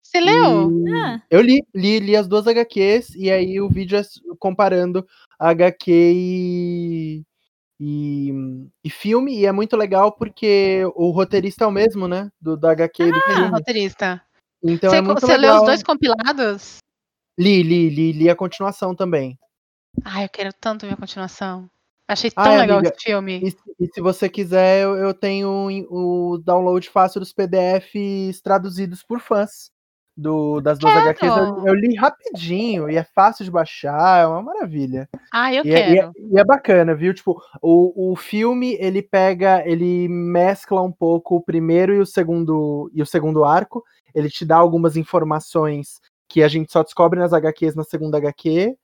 [0.04, 0.72] Você leu?
[0.96, 1.22] Ah.
[1.30, 4.04] Eu li, li, li as duas HQs, e aí o vídeo é
[4.40, 5.06] comparando
[5.38, 7.24] a HQ e,
[7.80, 8.34] e,
[8.84, 12.30] e, filme, e é muito legal porque o roteirista é o mesmo, né?
[12.40, 13.48] Do, da HQ ah, e do filme.
[13.48, 14.22] roteirista.
[14.64, 15.40] Então você, é muito você legal.
[15.54, 16.78] leu os dois compilados?
[17.40, 19.38] Li, li, li, li a continuação também.
[20.04, 21.70] Ai, eu quero tanto ver a continuação.
[22.08, 23.40] Achei tão Ai, legal amiga, esse filme.
[23.44, 25.50] E, se- e se você quiser, eu, eu tenho
[25.90, 29.70] o download fácil dos PDFs traduzidos por fãs
[30.18, 31.10] do, das duas Quero!
[31.10, 31.38] HQs.
[31.38, 35.08] Eu, eu li rapidinho e é fácil de baixar, é uma maravilha.
[35.32, 36.12] Ah, eu E é, e é- quero.
[36.16, 37.14] e é bacana, viu?
[37.14, 42.90] Tipo, o, o filme ele pega, ele mescla um pouco o primeiro e o segundo
[42.94, 43.84] e o segundo arco.
[44.16, 48.76] Ele te dá algumas informações que a gente só descobre nas HQs na segunda HQ,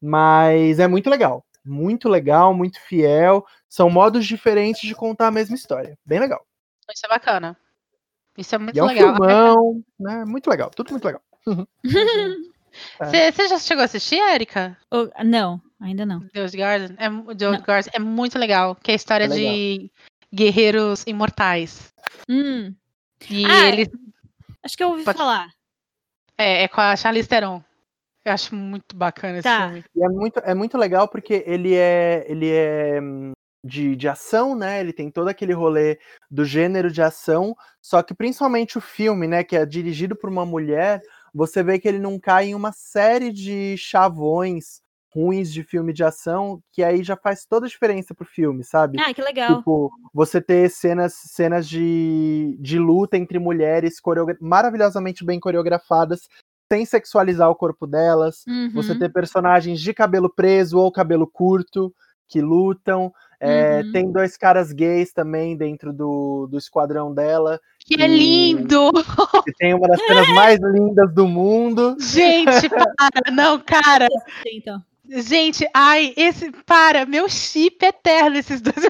[0.00, 1.44] mas é muito legal.
[1.64, 3.44] Muito legal, muito fiel.
[3.68, 5.96] São modos diferentes de contar a mesma história.
[6.04, 6.44] Bem legal.
[6.92, 7.56] Isso é bacana.
[8.38, 9.14] Isso é muito E é um legal.
[9.16, 10.24] filmão, né?
[10.24, 11.22] Muito legal, tudo muito legal.
[13.00, 14.76] Você você já chegou a assistir, Erika?
[14.92, 16.20] Oh, não, ainda não.
[16.28, 16.96] The Old Garden?
[16.98, 17.34] É.
[17.34, 18.76] Garden é muito legal.
[18.76, 19.90] Que é a história É de
[20.32, 21.92] guerreiros imortais.
[22.28, 22.72] Hum,
[23.28, 23.88] E Ah, eles.
[24.62, 25.48] acho que eu ouvi Pode- falar.
[26.38, 27.60] É, é com a Charlize Theron.
[28.24, 29.64] Eu acho muito bacana esse Tá.
[29.66, 29.84] filme.
[29.96, 33.32] E é muito, é muito legal porque ele é, ele é hum,
[33.64, 34.80] de, de ação, né?
[34.80, 35.98] Ele tem todo aquele rolê
[36.30, 39.44] do gênero de ação, só que principalmente o filme, né?
[39.44, 41.00] Que é dirigido por uma mulher,
[41.34, 44.80] você vê que ele não cai em uma série de chavões
[45.12, 48.98] ruins de filme de ação, que aí já faz toda a diferença pro filme, sabe?
[49.00, 49.58] Ah, que legal.
[49.58, 53.94] Tipo, você ter cenas, cenas de, de luta entre mulheres
[54.40, 56.28] maravilhosamente bem coreografadas,
[56.72, 58.44] sem sexualizar o corpo delas.
[58.72, 58.98] Você Uhum.
[59.00, 61.92] ter personagens de cabelo preso ou cabelo curto
[62.28, 63.12] que lutam.
[63.40, 63.92] É, Uhum.
[63.92, 67.58] Tem dois caras gays também dentro do, do esquadrão dela.
[67.78, 68.90] Que é lindo!
[69.44, 71.96] Que tem uma das cenas mais lindas do mundo.
[71.98, 73.32] Gente, para!
[73.32, 74.06] Não, cara!
[74.46, 74.82] Então.
[75.08, 76.52] Gente, ai, esse.
[76.66, 77.06] Para!
[77.06, 78.76] Meu chip eterno, esses dois.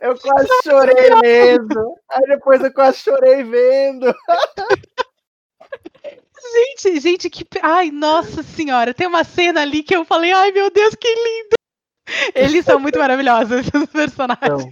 [0.00, 1.98] Eu quase chorei mesmo.
[2.10, 4.14] Aí depois eu quase chorei vendo.
[6.52, 7.46] gente, gente, que.
[7.62, 8.92] Ai, nossa senhora!
[8.92, 11.63] Tem uma cena ali que eu falei, ai meu Deus, que lindo!
[12.34, 14.62] Eles são muito maravilhosos, esses personagens.
[14.62, 14.70] São,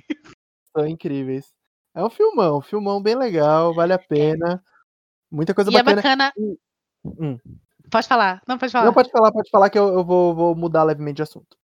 [0.77, 1.47] são incríveis.
[1.95, 4.63] É um filmão, um filmão bem legal, vale a pena.
[5.31, 6.33] Muita coisa E é bacana.
[6.35, 6.59] bacana.
[7.05, 7.39] Hum.
[7.91, 8.85] Pode falar, não pode falar.
[8.87, 11.57] Não, pode falar, pode falar que eu, eu vou, vou mudar levemente de assunto.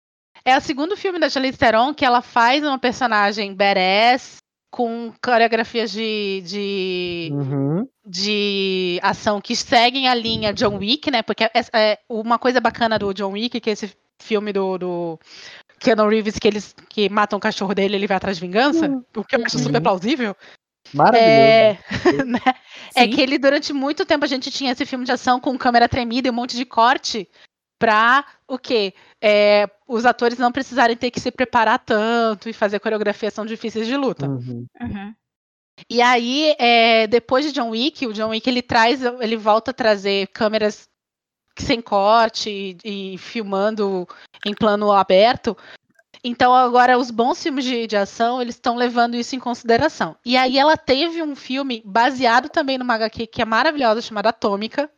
[0.44, 4.38] É o segundo filme da Charlize Theron que ela faz uma personagem badass
[4.70, 7.88] com coreografias de, de, Uhum.
[8.04, 11.22] de ação que seguem a linha John Wick, né?
[11.22, 15.20] Porque é, é uma coisa bacana do John Wick, que esse filme do, do
[15.78, 18.88] Keanu Reeves, que eles que matam o cachorro dele e ele vai atrás de vingança,
[19.16, 19.82] o que eu acho super Uhum.
[19.82, 20.36] plausível.
[20.94, 21.30] Maravilhoso.
[21.30, 21.78] É,
[22.24, 22.40] né?
[22.94, 25.88] é que ele, durante muito tempo, a gente tinha esse filme de ação com câmera
[25.88, 27.28] tremida e um monte de corte
[27.78, 28.94] pra o quê?
[29.22, 33.86] É, os atores não precisarem ter que se preparar tanto e fazer coreografias tão difíceis
[33.86, 34.28] de luta.
[34.28, 34.66] Uhum.
[34.80, 35.14] Uhum.
[35.90, 39.74] E aí, é, depois de John Wick, o John Wick ele traz, ele volta a
[39.74, 40.88] trazer câmeras
[41.62, 44.06] sem corte e, e filmando
[44.44, 45.56] em plano aberto.
[46.24, 50.16] Então agora os bons filmes de, de ação eles estão levando isso em consideração.
[50.24, 54.90] E aí ela teve um filme baseado também numa HQ que é maravilhosa chamada Atômica,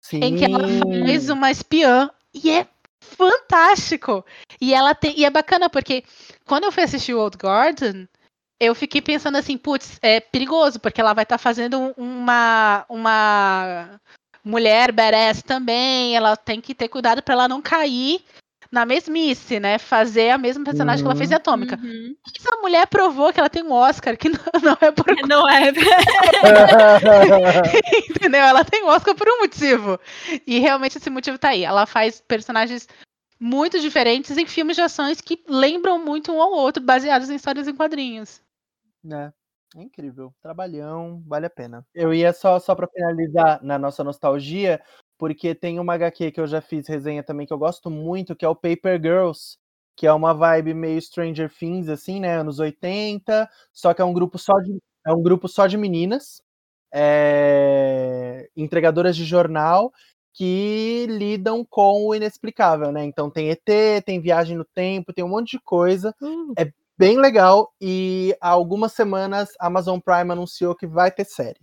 [0.00, 0.20] Sim.
[0.22, 0.60] em que ela
[1.06, 2.66] faz uma espiã e é
[3.00, 4.24] fantástico.
[4.60, 6.04] E ela tem e é bacana porque
[6.44, 8.08] quando eu fui assistir o Old Garden,
[8.60, 14.00] eu fiquei pensando assim, putz, é perigoso porque ela vai estar fazendo um- uma uma
[14.44, 18.22] mulher badass também, ela tem que ter cuidado para ela não cair
[18.70, 19.78] na mesmice, né?
[19.78, 21.18] Fazer a mesma personagem que ela Uhum.
[21.18, 21.78] fez em Atômica.
[21.82, 22.14] Uhum.
[22.38, 25.70] Essa mulher provou que ela tem um Oscar, que não, não é por Não é.
[28.10, 28.40] Entendeu?
[28.40, 30.00] Ela tem um Oscar por um motivo.
[30.46, 31.64] E realmente esse motivo tá aí.
[31.64, 32.88] Ela faz personagens
[33.38, 37.68] muito diferentes em filmes de ações que lembram muito um ao outro, baseados em histórias
[37.68, 38.40] em quadrinhos.
[39.04, 39.32] né?
[39.76, 40.34] É incrível.
[40.42, 41.86] Trabalhão, vale a pena.
[41.94, 44.82] Eu ia só, só para finalizar na nossa nostalgia,
[45.18, 48.44] porque tem uma HQ que eu já fiz resenha também que eu gosto muito, que
[48.44, 49.56] é o Paper Girls,
[49.96, 52.36] que é uma vibe meio Stranger Things, assim, né?
[52.36, 56.42] Anos 80, só que é um grupo só de, é um grupo só de meninas,
[56.92, 59.92] é, entregadoras de jornal,
[60.34, 63.04] que lidam com o inexplicável, né?
[63.04, 67.74] Então tem ET, tem viagem no tempo, tem um monte de coisa Uh, bem legal
[67.80, 71.58] e há algumas semanas a Amazon Prime anunciou que vai ter série.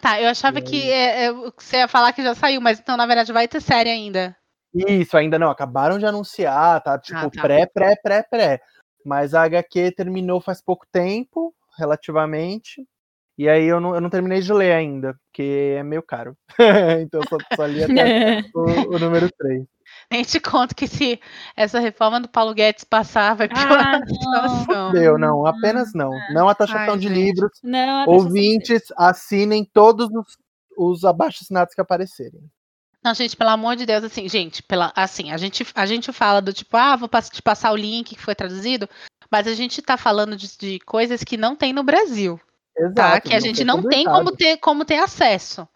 [0.00, 3.04] Tá, eu achava que é, é, você ia falar que já saiu, mas então na
[3.04, 4.34] verdade vai ter série ainda.
[4.72, 6.98] Isso, ainda não, acabaram de anunciar, tá?
[6.98, 7.42] Tipo, Ah, tá.
[7.42, 8.60] pré, pré, pré, pré.
[9.04, 12.86] Mas a HQ terminou faz pouco tempo, relativamente.
[13.36, 16.34] E aí eu não, eu não terminei de ler ainda, porque é meio caro.
[17.02, 19.62] então eu só, só li até o, o número 3.
[20.10, 21.20] Nem te conto que se
[21.56, 24.92] essa reforma do Paulo Guedes passar, vai piorar Ah, a situação.
[24.92, 26.10] Deu, não, apenas não.
[26.32, 27.14] Não a taxação Ai, de gente.
[27.16, 27.50] livros.
[27.62, 30.36] Não, Ouvintes, assinem todos os,
[30.76, 32.40] os abaixo-assinados que aparecerem.
[33.04, 36.42] Não, gente, pelo amor de Deus, assim, gente, pela, assim, a gente, a gente fala
[36.42, 38.88] do tipo, ah, vou te passar o link que foi traduzido,
[39.30, 42.40] mas a gente tá falando de, de coisas que não tem no Brasil,
[42.76, 42.94] Exato.
[42.94, 43.20] tá?
[43.20, 45.66] Que a gente não tem como ter, como ter acesso.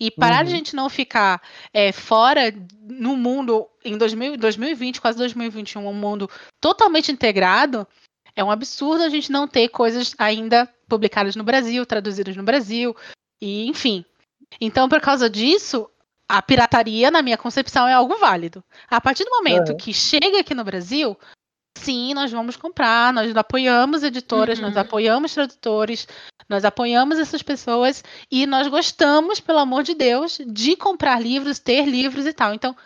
[0.00, 0.46] E para a Uhum.
[0.46, 1.42] gente não ficar
[1.74, 6.28] é, fora no mundo em 2000, 2020, quase 2021, um mundo
[6.58, 7.86] totalmente integrado,
[8.34, 12.96] é um absurdo a gente não ter coisas ainda publicadas no Brasil, traduzidas no Brasil,
[13.40, 14.04] e enfim.
[14.58, 15.88] Então, por causa disso,
[16.26, 18.64] a pirataria, na minha concepção, é algo válido.
[18.88, 19.76] A partir do momento Aham.
[19.76, 21.16] que chega aqui no Brasil,
[21.80, 24.80] sim, nós vamos comprar, nós apoiamos editoras, nós Uhum.
[24.80, 26.06] apoiamos tradutores,
[26.48, 31.84] nós apoiamos essas pessoas e nós gostamos, pelo amor de Deus, de comprar livros, ter
[31.86, 32.54] livros e tal.
[32.54, 32.76] Então,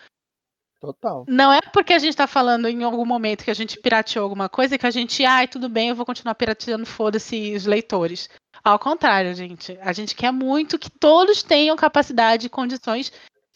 [0.81, 1.25] Total.
[1.27, 4.49] não é porque a gente tá falando em algum momento que a gente pirateou alguma
[4.49, 8.29] coisa que a gente, ai, tudo bem, eu vou continuar pirateando, foda-se os leitores.
[8.63, 9.79] Ao contrário, gente.
[9.81, 13.13] A gente quer muito que todos tenham capacidade e condições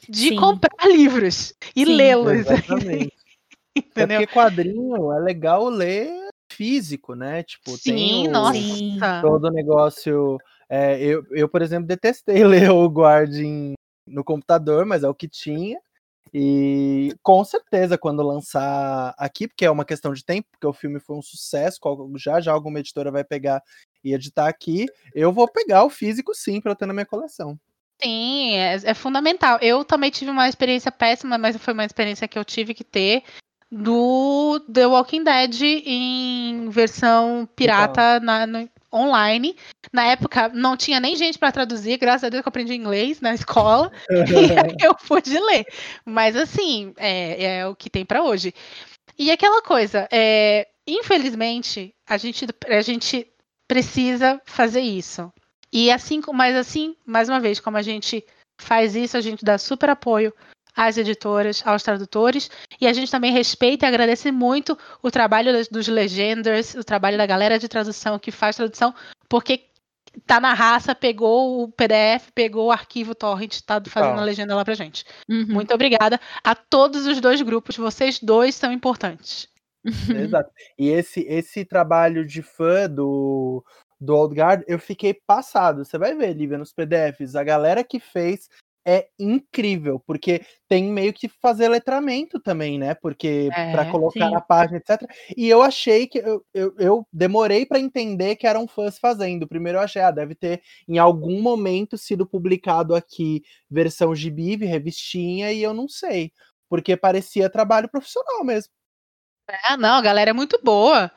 [0.09, 0.37] de Sim.
[0.37, 2.33] comprar livros e lê-los.
[2.33, 3.18] Exatamente.
[3.77, 4.21] É Entendeu?
[4.21, 7.43] porque quadrinho é legal ler físico, né?
[7.43, 9.21] Tipo, Sim, tem o- nossa.
[9.21, 10.39] Todo o negócio.
[10.69, 13.75] é, eu, eu, por exemplo, detestei ler o Guardian
[14.07, 15.79] no computador, mas é o que tinha.
[16.33, 21.01] E com certeza, quando lançar aqui, porque é uma questão de tempo, porque o filme
[21.01, 21.79] foi um sucesso,
[22.17, 23.63] já já alguma editora vai pegar
[24.05, 27.59] e editar aqui, eu vou pegar o físico sim para ter na minha coleção.
[28.01, 29.59] Sim, é, é fundamental.
[29.61, 33.25] Eu também tive uma experiência péssima, mas foi uma experiência que eu tive que ter
[33.71, 39.57] do The Walking Dead em versão pirata na, no- online.
[39.93, 43.21] Na época não tinha nem gente para traduzir, graças a Deus que eu aprendi inglês
[43.21, 43.93] na escola
[44.81, 45.67] e eu pude ler.
[46.05, 48.55] Mas assim, é, é o que tem para hoje.
[49.19, 53.27] E aquela coisa, é, infelizmente, a gente, a gente
[53.67, 55.31] precisa fazer isso.
[55.73, 58.25] E assim, mas assim, mais uma vez, como a gente
[58.61, 60.33] faz isso, a gente dá super apoio
[60.79, 62.49] às editoras, aos tradutores,
[62.81, 67.27] e a gente também respeita e agradece muito o trabalho dos legenders, o trabalho da
[67.27, 68.95] galera de tradução que faz tradução,
[69.29, 69.65] porque
[70.25, 74.23] tá na raça, pegou o PDF, pegou o arquivo torrent, tá fazendo Total.
[74.23, 75.05] a legenda lá pra gente.
[75.29, 75.47] Uhum.
[75.49, 79.49] Muito obrigada a todos os dois grupos, vocês dois são importantes.
[79.85, 80.51] Exato.
[80.79, 83.65] E esse, esse trabalho de fã do,
[84.01, 85.85] do Old Guard, eu fiquei passado.
[85.85, 88.49] Você vai ver, Lívia, nos PDFs, a galera que fez
[88.89, 92.95] é incrível, porque tem meio que fazer letramento também, né?
[92.95, 94.33] Porque É, para colocar sim.
[94.33, 95.03] na página, etc.
[95.37, 99.47] E eu achei que eu, eu, eu demorei para entender que eram fãs fazendo.
[99.47, 105.53] Primeiro eu achei, ah, deve ter em algum momento sido publicado aqui versão gibi, revistinha,
[105.53, 106.33] e eu não sei.
[106.67, 108.73] Porque parecia trabalho profissional mesmo.
[109.65, 111.13] Ah, não, a galera é muito boa.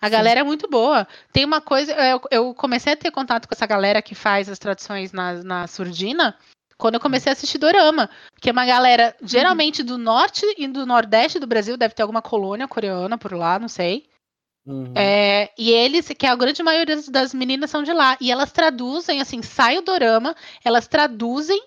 [0.00, 0.12] A Sim.
[0.12, 1.04] galera é muito boa.
[1.32, 4.58] Tem uma coisa, eu, eu comecei a ter contato com essa galera que faz as
[4.60, 6.38] traduções na, na surdina
[6.78, 8.08] quando eu comecei a assistir Dorama.
[8.40, 12.22] Que é uma galera, geralmente do norte e do nordeste do Brasil, deve ter alguma
[12.22, 14.08] colônia coreana por lá, não sei.
[14.64, 14.92] Uhum.
[14.94, 18.16] É, e eles, que a grande maioria das- meninas são de lá.
[18.20, 21.60] E elas traduzem, assim, sai o dorama, elas traduzem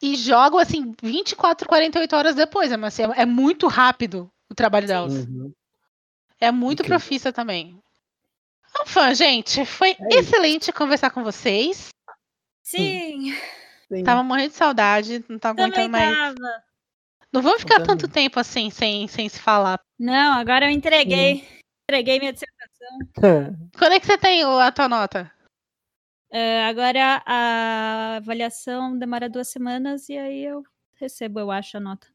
[0.00, 2.72] e jogam, assim, 24, 48 horas depois.
[2.72, 5.12] É, mas, assim, é muito rápido o trabalho delas.
[5.14, 5.52] Uhum.
[6.40, 6.98] É muito Incrível.
[6.98, 7.78] profissa também.
[8.86, 9.64] Fã, gente.
[9.66, 11.88] Foi É excelente conversar com vocês.
[12.62, 13.34] Sim,
[13.92, 14.04] Sim.
[14.04, 16.34] Tava morrendo de saudade, não tava também aguentando mais.
[16.34, 16.64] tava.
[17.30, 19.78] Não vamos ficar tanto tempo assim, sem, sem se falar.
[19.98, 21.46] Não, agora eu entreguei.
[21.84, 22.98] Entreguei minha dissertação.
[23.78, 25.30] Quando é que você tem a tua nota?
[26.30, 30.62] É, agora a avaliação demora duas semanas e aí eu
[30.94, 32.06] recebo, eu acho, a nota.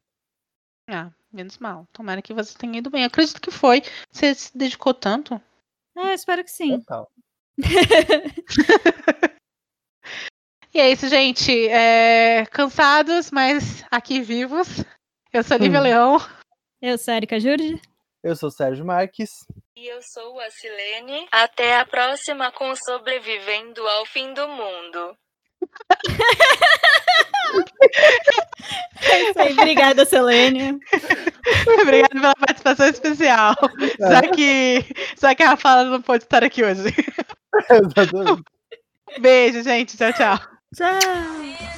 [0.90, 1.88] Ah, menos mal.
[1.94, 3.04] Tomara que você tenha ido bem.
[3.04, 3.84] Eu acredito que foi.
[4.12, 5.40] Você se dedicou tanto.
[5.96, 6.80] Ah, espero que sim.
[6.80, 7.08] Total.
[10.78, 11.68] E é isso, gente.
[11.70, 14.68] É, Cansados, mas aqui vivos.
[15.34, 15.84] Eu sou a Lívia Hum.
[15.84, 16.18] Leão.
[16.80, 17.82] Eu sou a Erika Jurge.
[18.24, 19.32] Eu sou o Sérgio Marques.
[19.76, 21.28] E eu sou a Silene.
[21.32, 25.18] Até a próxima com Sobrevivendo ao Fim do Mundo.
[29.02, 30.78] É isso aí, obrigada, Selene.
[31.82, 33.56] Obrigada pela participação especial.
[33.56, 36.84] Só que, só que a Rafaela não pôde estar aqui hoje.
[37.72, 38.44] Exatamente.
[39.20, 39.98] Beijo, gente.
[39.98, 40.57] Tchau, tchau.
[40.76, 41.77] Tchau.